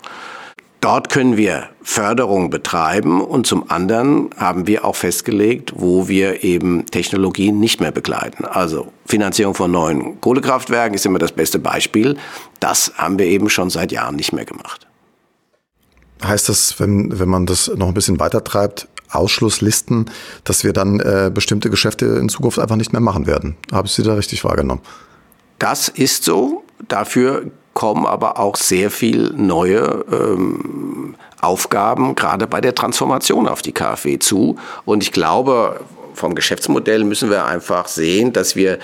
Dort 0.85 1.09
können 1.09 1.39
wir 1.39 1.71
Förderung 1.83 2.51
betreiben 2.51 3.23
und 3.23 3.47
zum 3.47 3.71
anderen 3.71 4.29
haben 4.37 4.67
wir 4.67 4.85
auch 4.85 4.97
festgelegt, 4.97 5.73
wo 5.75 6.09
wir 6.09 6.45
eben 6.45 6.85
Technologien 6.85 7.59
nicht 7.59 7.81
mehr 7.81 7.91
begleiten. 7.91 8.45
Also 8.45 8.93
Finanzierung 9.07 9.55
von 9.55 9.71
neuen 9.71 10.21
Kohlekraftwerken 10.21 10.93
ist 10.93 11.07
immer 11.07 11.19
das 11.19 11.33
beste 11.33 11.59
Beispiel. 11.59 12.19
Das 12.61 12.93
haben 12.99 13.19
wir 13.19 13.25
eben 13.25 13.49
schon 13.49 13.71
seit 13.71 13.93
Jahren 13.93 14.17
nicht 14.17 14.35
mehr 14.35 14.45
gemacht. 14.45 14.87
Heißt 16.23 16.51
das, 16.51 16.79
wenn, 16.79 17.19
wenn 17.19 17.31
man 17.31 17.47
das 17.47 17.69
noch 17.75 17.89
ein 17.89 17.95
bisschen 17.95 18.21
weiter 18.21 18.45
treibt, 18.45 18.87
Ausschlusslisten, 19.09 20.11
dass 20.45 20.65
wir 20.65 20.75
dann 20.75 21.01
äh, 21.01 21.31
bestimmte 21.33 21.71
Geschäfte 21.71 22.05
in 22.05 22.29
Zukunft 22.29 22.59
einfach 22.59 22.77
nicht 22.77 22.93
mehr 22.93 23.01
machen 23.01 23.27
werden? 23.27 23.57
Habe 23.73 23.87
ich 23.87 23.95
Sie 23.95 24.03
da 24.03 24.13
richtig 24.13 24.45
wahrgenommen? 24.45 24.83
Das 25.59 25.89
ist 25.89 26.25
so. 26.25 26.63
Dafür 26.89 27.51
kommen 27.75 28.07
aber 28.07 28.39
auch 28.39 28.57
sehr 28.57 28.91
viel 28.91 29.33
neue 29.37 30.05
ähm, 30.11 31.17
Aufgaben 31.41 32.15
gerade 32.15 32.47
bei 32.47 32.61
der 32.61 32.75
Transformation 32.75 33.47
auf 33.47 33.63
die 33.63 33.73
KfW 33.73 34.19
zu. 34.19 34.57
Und 34.85 35.03
ich 35.03 35.13
glaube, 35.13 35.81
vom 36.15 36.35
Geschäftsmodell 36.35 37.05
müssen 37.05 37.31
wir 37.31 37.45
einfach 37.45 37.89
sehen, 37.89 38.33
dass 38.33 38.57
wir 38.57 38.79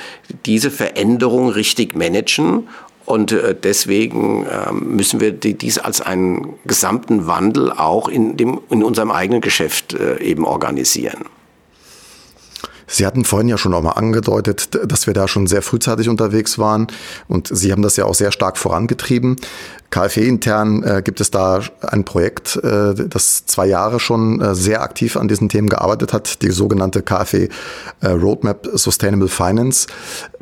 diese 0.45 0.71
Veränderung 0.71 1.49
richtig 1.49 1.95
managen 1.97 2.69
und 3.07 3.33
äh, 3.33 3.57
deswegen 3.61 4.47
ähm, 4.47 4.97
müssen 4.97 5.21
wir 5.21 5.33
dies 5.33 5.79
als 5.79 6.01
einen 6.01 6.55
gesamten 6.65 7.27
Wandel 7.27 7.73
auch 7.73 8.09
in, 8.09 8.37
dem, 8.37 8.61
in 8.71 8.85
unserem 8.85 9.11
eigenen 9.11 9.41
Geschäft 9.41 9.95
äh, 9.95 10.21
eben 10.23 10.45
organisieren. 10.45 11.25
Sie 12.91 13.07
hatten 13.07 13.25
vorhin 13.25 13.49
ja 13.49 13.57
schon 13.57 13.73
auch 13.73 13.83
mal 13.83 13.93
angedeutet, 13.93 14.71
dass 14.91 15.07
wir 15.07 15.15
da 15.15 15.29
schon 15.29 15.47
sehr 15.47 15.63
frühzeitig 15.63 16.09
unterwegs 16.09 16.59
waren 16.59 16.89
und 17.29 17.49
Sie 17.49 17.71
haben 17.73 17.83
das 17.83 17.97
ja 17.97 18.05
auch 18.05 18.15
sehr 18.15 18.33
stark 18.33 18.59
vorangetrieben. 18.59 19.37
KfW 19.91 20.27
intern 20.27 20.83
äh, 20.83 21.03
gibt 21.03 21.21
es 21.21 21.31
da 21.31 21.61
ein 21.83 22.05
Projekt, 22.05 22.57
äh, 22.57 22.95
das 22.95 23.47
zwei 23.47 23.67
Jahre 23.67 24.01
schon 24.01 24.41
äh, 24.41 24.55
sehr 24.55 24.83
aktiv 24.83 25.17
an 25.17 25.29
diesen 25.29 25.49
Themen 25.49 25.69
gearbeitet 25.69 26.13
hat, 26.13 26.43
die 26.43 26.51
sogenannte 26.51 27.03
KfW 27.03 27.49
äh, 28.01 28.09
Roadmap 28.09 28.69
Sustainable 28.75 29.29
Finance. 29.29 29.89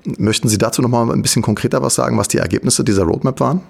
Möchten 0.04 0.48
Sie 0.48 0.58
dazu 0.58 0.82
noch 0.82 0.88
mal 0.88 1.10
ein 1.10 1.22
bisschen 1.22 1.42
konkreter 1.42 1.82
was 1.82 1.94
sagen, 1.94 2.16
was 2.18 2.28
die 2.28 2.38
Ergebnisse 2.38 2.84
dieser 2.84 3.04
Roadmap 3.04 3.40
waren? 3.40 3.62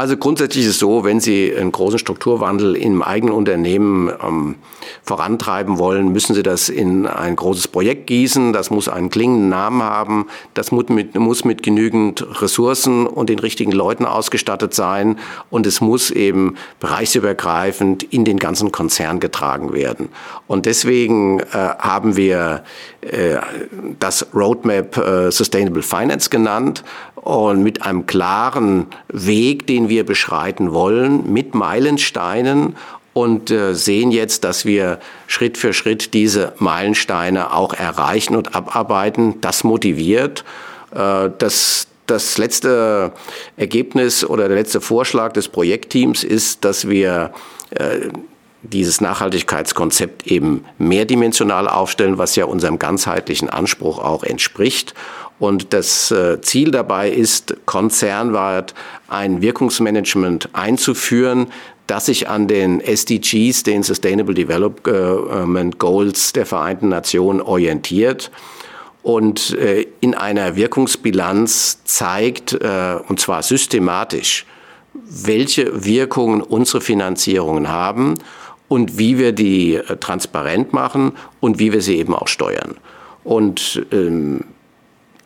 Also 0.00 0.16
grundsätzlich 0.16 0.64
ist 0.64 0.70
es 0.70 0.78
so, 0.78 1.04
wenn 1.04 1.20
Sie 1.20 1.54
einen 1.54 1.72
großen 1.72 1.98
Strukturwandel 1.98 2.74
im 2.74 3.02
eigenen 3.02 3.34
Unternehmen 3.34 4.10
ähm, 4.26 4.54
vorantreiben 5.02 5.76
wollen, 5.76 6.10
müssen 6.10 6.34
Sie 6.34 6.42
das 6.42 6.70
in 6.70 7.06
ein 7.06 7.36
großes 7.36 7.68
Projekt 7.68 8.06
gießen. 8.06 8.54
Das 8.54 8.70
muss 8.70 8.88
einen 8.88 9.10
klingenden 9.10 9.50
Namen 9.50 9.82
haben. 9.82 10.28
Das 10.54 10.72
muss 10.72 10.88
mit, 10.88 11.14
muss 11.16 11.44
mit 11.44 11.62
genügend 11.62 12.26
Ressourcen 12.40 13.06
und 13.06 13.28
den 13.28 13.40
richtigen 13.40 13.72
Leuten 13.72 14.06
ausgestattet 14.06 14.72
sein. 14.72 15.18
Und 15.50 15.66
es 15.66 15.82
muss 15.82 16.10
eben 16.10 16.54
bereichsübergreifend 16.80 18.02
in 18.02 18.24
den 18.24 18.38
ganzen 18.38 18.72
Konzern 18.72 19.20
getragen 19.20 19.74
werden. 19.74 20.08
Und 20.46 20.64
deswegen 20.64 21.40
äh, 21.40 21.44
haben 21.52 22.16
wir 22.16 22.64
äh, 23.02 23.36
das 23.98 24.26
Roadmap 24.34 24.96
äh, 24.96 25.30
Sustainable 25.30 25.82
Finance 25.82 26.30
genannt 26.30 26.84
und 27.22 27.62
mit 27.62 27.82
einem 27.82 28.06
klaren 28.06 28.86
Weg, 29.08 29.66
den 29.66 29.88
wir 29.88 30.04
beschreiten 30.04 30.72
wollen, 30.72 31.30
mit 31.32 31.54
Meilensteinen 31.54 32.76
und 33.12 33.50
äh, 33.50 33.74
sehen 33.74 34.10
jetzt, 34.10 34.44
dass 34.44 34.64
wir 34.64 34.98
Schritt 35.26 35.58
für 35.58 35.72
Schritt 35.72 36.14
diese 36.14 36.54
Meilensteine 36.58 37.52
auch 37.52 37.74
erreichen 37.74 38.36
und 38.36 38.54
abarbeiten. 38.54 39.40
Das 39.40 39.64
motiviert. 39.64 40.44
Äh, 40.94 41.30
das, 41.36 41.88
das 42.06 42.38
letzte 42.38 43.12
Ergebnis 43.56 44.24
oder 44.24 44.48
der 44.48 44.56
letzte 44.56 44.80
Vorschlag 44.80 45.32
des 45.32 45.48
Projektteams 45.48 46.24
ist, 46.24 46.64
dass 46.64 46.88
wir 46.88 47.32
äh, 47.70 48.08
dieses 48.62 49.00
Nachhaltigkeitskonzept 49.00 50.26
eben 50.26 50.64
mehrdimensional 50.78 51.68
aufstellen, 51.68 52.18
was 52.18 52.36
ja 52.36 52.44
unserem 52.44 52.78
ganzheitlichen 52.78 53.48
Anspruch 53.48 53.98
auch 53.98 54.22
entspricht. 54.22 54.94
Und 55.38 55.72
das 55.72 56.10
äh, 56.10 56.40
Ziel 56.42 56.70
dabei 56.70 57.10
ist, 57.10 57.56
konzernweit 57.64 58.74
ein 59.08 59.40
Wirkungsmanagement 59.40 60.50
einzuführen, 60.52 61.46
das 61.86 62.06
sich 62.06 62.28
an 62.28 62.46
den 62.46 62.80
SDGs, 62.80 63.62
den 63.62 63.82
Sustainable 63.82 64.34
Development 64.34 65.78
Goals 65.78 66.32
der 66.32 66.46
Vereinten 66.46 66.90
Nationen 66.90 67.40
orientiert 67.40 68.30
und 69.02 69.56
äh, 69.58 69.86
in 70.00 70.14
einer 70.14 70.56
Wirkungsbilanz 70.56 71.80
zeigt, 71.84 72.52
äh, 72.52 72.96
und 73.08 73.18
zwar 73.18 73.42
systematisch, 73.42 74.46
welche 74.92 75.84
Wirkungen 75.84 76.42
unsere 76.42 76.80
Finanzierungen 76.80 77.68
haben 77.68 78.16
und 78.70 78.98
wie 78.98 79.18
wir 79.18 79.32
die 79.32 79.80
transparent 79.98 80.72
machen 80.72 81.14
und 81.40 81.58
wie 81.58 81.72
wir 81.72 81.82
sie 81.82 81.98
eben 81.98 82.14
auch 82.14 82.28
steuern. 82.28 82.76
Und 83.24 83.84
ähm, 83.90 84.44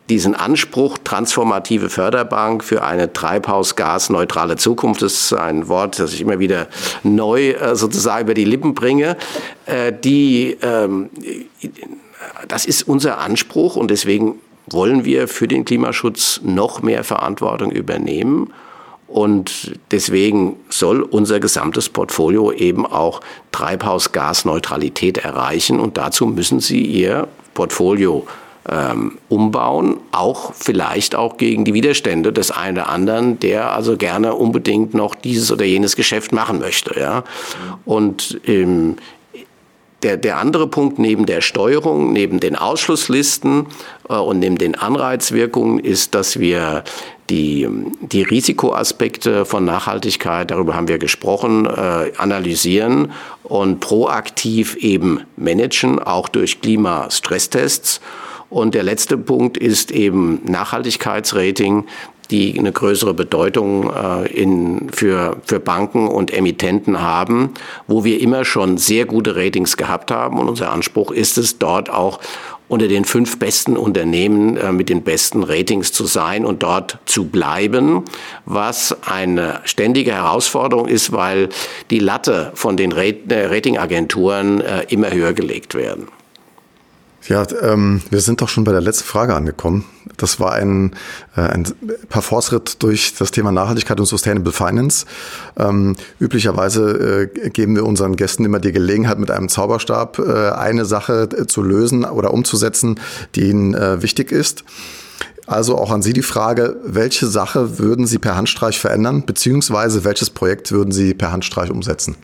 diesen 0.09 0.33
Anspruch 0.33 0.97
transformative 1.03 1.91
Förderbank 1.91 2.63
für 2.63 2.83
eine 2.83 3.13
treibhausgasneutrale 3.13 4.55
Zukunft. 4.55 5.03
Das 5.03 5.13
ist 5.13 5.33
ein 5.33 5.67
Wort, 5.67 5.99
das 5.99 6.13
ich 6.13 6.21
immer 6.21 6.39
wieder 6.39 6.67
neu 7.03 7.51
äh, 7.51 7.75
sozusagen 7.75 8.23
über 8.23 8.33
die 8.33 8.45
Lippen 8.45 8.73
bringe. 8.73 9.15
Äh, 9.67 9.93
die, 9.93 10.57
ähm, 10.63 11.11
das 12.47 12.65
ist 12.65 12.87
unser 12.87 13.19
Anspruch 13.19 13.75
und 13.75 13.91
deswegen 13.91 14.39
wollen 14.65 15.05
wir 15.05 15.27
für 15.27 15.47
den 15.47 15.65
Klimaschutz 15.65 16.41
noch 16.43 16.81
mehr 16.81 17.03
Verantwortung 17.03 17.69
übernehmen. 17.69 18.51
Und 19.07 19.73
deswegen 19.91 20.57
soll 20.69 21.01
unser 21.01 21.39
gesamtes 21.39 21.89
Portfolio 21.89 22.51
eben 22.51 22.85
auch 22.85 23.21
Treibhausgasneutralität 23.51 25.19
erreichen. 25.19 25.79
Und 25.79 25.97
dazu 25.97 26.25
müssen 26.25 26.59
Sie 26.59 26.83
Ihr 26.83 27.27
Portfolio 27.53 28.25
ähm, 28.67 29.19
umbauen, 29.29 29.97
auch 30.11 30.53
vielleicht 30.53 31.15
auch 31.15 31.37
gegen 31.37 31.65
die 31.65 31.73
Widerstände 31.73 32.33
des 32.33 32.49
einen 32.49 32.77
oder 32.77 32.89
anderen, 32.89 33.39
der 33.39 33.73
also 33.73 33.95
gerne 33.95 34.33
unbedingt 34.33 34.95
noch 34.95 35.13
dieses 35.13 35.51
oder 35.51 35.65
jenes 35.65 35.95
Geschäft 35.95 36.31
machen 36.31 36.59
möchte. 36.59 36.99
Ja? 36.99 37.23
Und 37.85 38.39
ähm, 38.47 38.95
der, 40.05 40.17
der 40.17 40.37
andere 40.37 40.67
Punkt 40.67 40.99
neben 40.99 41.25
der 41.25 41.41
Steuerung, 41.41 42.13
neben 42.13 42.39
den 42.39 42.55
Ausschlusslisten 42.55 43.65
äh, 44.07 44.13
und 44.13 44.37
neben 44.39 44.59
den 44.59 44.75
Anreizwirkungen 44.75 45.79
ist, 45.79 46.13
dass 46.13 46.39
wir 46.39 46.83
die, 47.31 47.67
die 48.01 48.21
Risikoaspekte 48.21 49.45
von 49.45 49.65
Nachhaltigkeit, 49.65 50.51
darüber 50.51 50.75
haben 50.75 50.87
wir 50.87 50.99
gesprochen, 50.99 51.65
äh, 51.65 52.11
analysieren 52.17 53.13
und 53.43 53.79
proaktiv 53.79 54.75
eben 54.75 55.21
managen, 55.37 55.97
auch 55.97 56.29
durch 56.29 56.61
Klimastresstests. 56.61 57.99
Und 58.51 58.75
der 58.75 58.83
letzte 58.83 59.17
Punkt 59.17 59.57
ist 59.57 59.89
eben 59.89 60.39
Nachhaltigkeitsrating 60.45 61.85
die 62.27 62.57
eine 62.57 62.71
größere 62.71 63.13
Bedeutung 63.13 63.91
äh, 63.93 64.27
in, 64.27 64.89
für, 64.91 65.37
für 65.45 65.59
Banken 65.59 66.07
und 66.07 66.33
Emittenten 66.33 67.01
haben, 67.01 67.51
wo 67.87 68.03
wir 68.03 68.19
immer 68.19 68.45
schon 68.45 68.77
sehr 68.77 69.05
gute 69.05 69.35
Ratings 69.35 69.77
gehabt 69.77 70.11
haben. 70.11 70.39
Und 70.39 70.49
unser 70.49 70.71
Anspruch 70.71 71.11
ist 71.11 71.37
es, 71.37 71.57
dort 71.57 71.89
auch 71.89 72.19
unter 72.67 72.87
den 72.87 73.05
fünf 73.05 73.37
besten 73.37 73.77
Unternehmen 73.77 74.57
äh, 74.57 74.71
mit 74.71 74.89
den 74.89 75.03
besten 75.03 75.43
Ratings 75.43 75.91
zu 75.91 76.05
sein 76.05 76.45
und 76.45 76.63
dort 76.63 76.97
zu 77.05 77.25
bleiben, 77.25 78.03
was 78.45 78.95
eine 79.03 79.61
ständige 79.65 80.13
Herausforderung 80.13 80.87
ist, 80.87 81.11
weil 81.11 81.49
die 81.91 81.99
Latte 81.99 82.51
von 82.55 82.75
den 82.77 82.91
Rat 82.91 83.31
äh, 83.31 83.45
Ratingagenturen 83.45 84.61
äh, 84.61 84.85
immer 84.89 85.11
höher 85.11 85.33
gelegt 85.33 85.75
werden. 85.75 86.07
Ja, 87.27 87.43
ähm, 87.61 88.01
wir 88.11 88.21
sind 88.21 88.41
doch 88.41 88.49
schon 88.49 88.65
bei 88.65 88.71
der 88.71 88.81
letzten 88.81 89.05
Frage 89.05 89.33
angekommen. 89.33 89.85
Das 90.17 90.39
war 90.39 90.53
ein, 90.53 90.93
äh, 91.35 91.41
ein 91.41 91.65
Parforce-Ritt 92.09 92.83
durch 92.83 93.15
das 93.15 93.31
Thema 93.31 93.51
Nachhaltigkeit 93.51 93.99
und 93.99 94.05
Sustainable 94.05 94.53
Finance. 94.53 95.07
Ähm, 95.57 95.95
üblicherweise 96.19 97.29
äh, 97.33 97.49
geben 97.49 97.75
wir 97.75 97.85
unseren 97.85 98.15
Gästen 98.15 98.45
immer 98.45 98.59
die 98.59 98.71
Gelegenheit, 98.71 99.17
mit 99.17 99.31
einem 99.31 99.49
Zauberstab 99.49 100.19
äh, 100.19 100.51
eine 100.51 100.85
Sache 100.85 101.27
äh, 101.35 101.47
zu 101.47 101.63
lösen 101.63 102.05
oder 102.05 102.31
umzusetzen, 102.31 102.99
die 103.33 103.49
ihnen 103.49 103.73
äh, 103.73 104.03
wichtig 104.03 104.31
ist. 104.31 104.63
Also 105.47 105.77
auch 105.77 105.91
an 105.91 106.03
Sie 106.03 106.13
die 106.13 106.23
Frage, 106.23 106.75
welche 106.83 107.25
Sache 107.27 107.79
würden 107.79 108.05
Sie 108.05 108.19
per 108.19 108.35
Handstreich 108.35 108.79
verändern, 108.79 109.25
beziehungsweise 109.25 110.03
welches 110.03 110.29
Projekt 110.29 110.71
würden 110.71 110.91
Sie 110.91 111.15
per 111.15 111.31
Handstreich 111.31 111.71
umsetzen? 111.71 112.15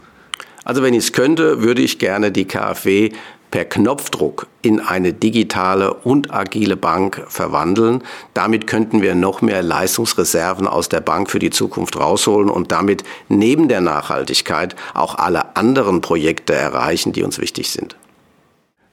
Also 0.63 0.83
wenn 0.83 0.93
ich 0.93 1.05
es 1.05 1.13
könnte, 1.13 1.61
würde 1.61 1.81
ich 1.81 1.97
gerne 1.97 2.31
die 2.31 2.45
KfW 2.45 3.11
per 3.51 3.65
Knopfdruck 3.65 4.47
in 4.61 4.79
eine 4.79 5.13
digitale 5.13 5.93
und 5.93 6.33
agile 6.33 6.77
Bank 6.77 7.23
verwandeln. 7.27 8.03
Damit 8.33 8.65
könnten 8.65 9.01
wir 9.01 9.13
noch 9.13 9.41
mehr 9.41 9.61
Leistungsreserven 9.61 10.67
aus 10.67 10.89
der 10.89 11.01
Bank 11.01 11.29
für 11.29 11.39
die 11.39 11.49
Zukunft 11.49 11.97
rausholen 11.99 12.49
und 12.49 12.71
damit 12.71 13.03
neben 13.29 13.67
der 13.67 13.81
Nachhaltigkeit 13.81 14.75
auch 14.93 15.15
alle 15.15 15.55
anderen 15.55 16.01
Projekte 16.01 16.53
erreichen, 16.53 17.11
die 17.11 17.23
uns 17.23 17.39
wichtig 17.39 17.69
sind. 17.69 17.95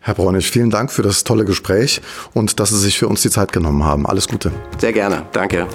Herr 0.01 0.15
Bräunig, 0.15 0.51
vielen 0.51 0.71
Dank 0.71 0.91
für 0.91 1.03
das 1.03 1.25
tolle 1.25 1.45
Gespräch 1.45 2.01
und 2.33 2.61
dass 2.61 2.71
Sie 2.71 2.79
sich 2.79 2.99
für 2.99 3.09
uns 3.09 3.23
die 3.23 3.31
Zeit 3.31 3.53
genommen 3.53 3.85
haben. 3.85 4.07
Alles 4.07 4.29
Gute. 4.29 4.53
Sehr 4.79 4.93
gerne. 4.93 5.27
Danke. 5.33 5.67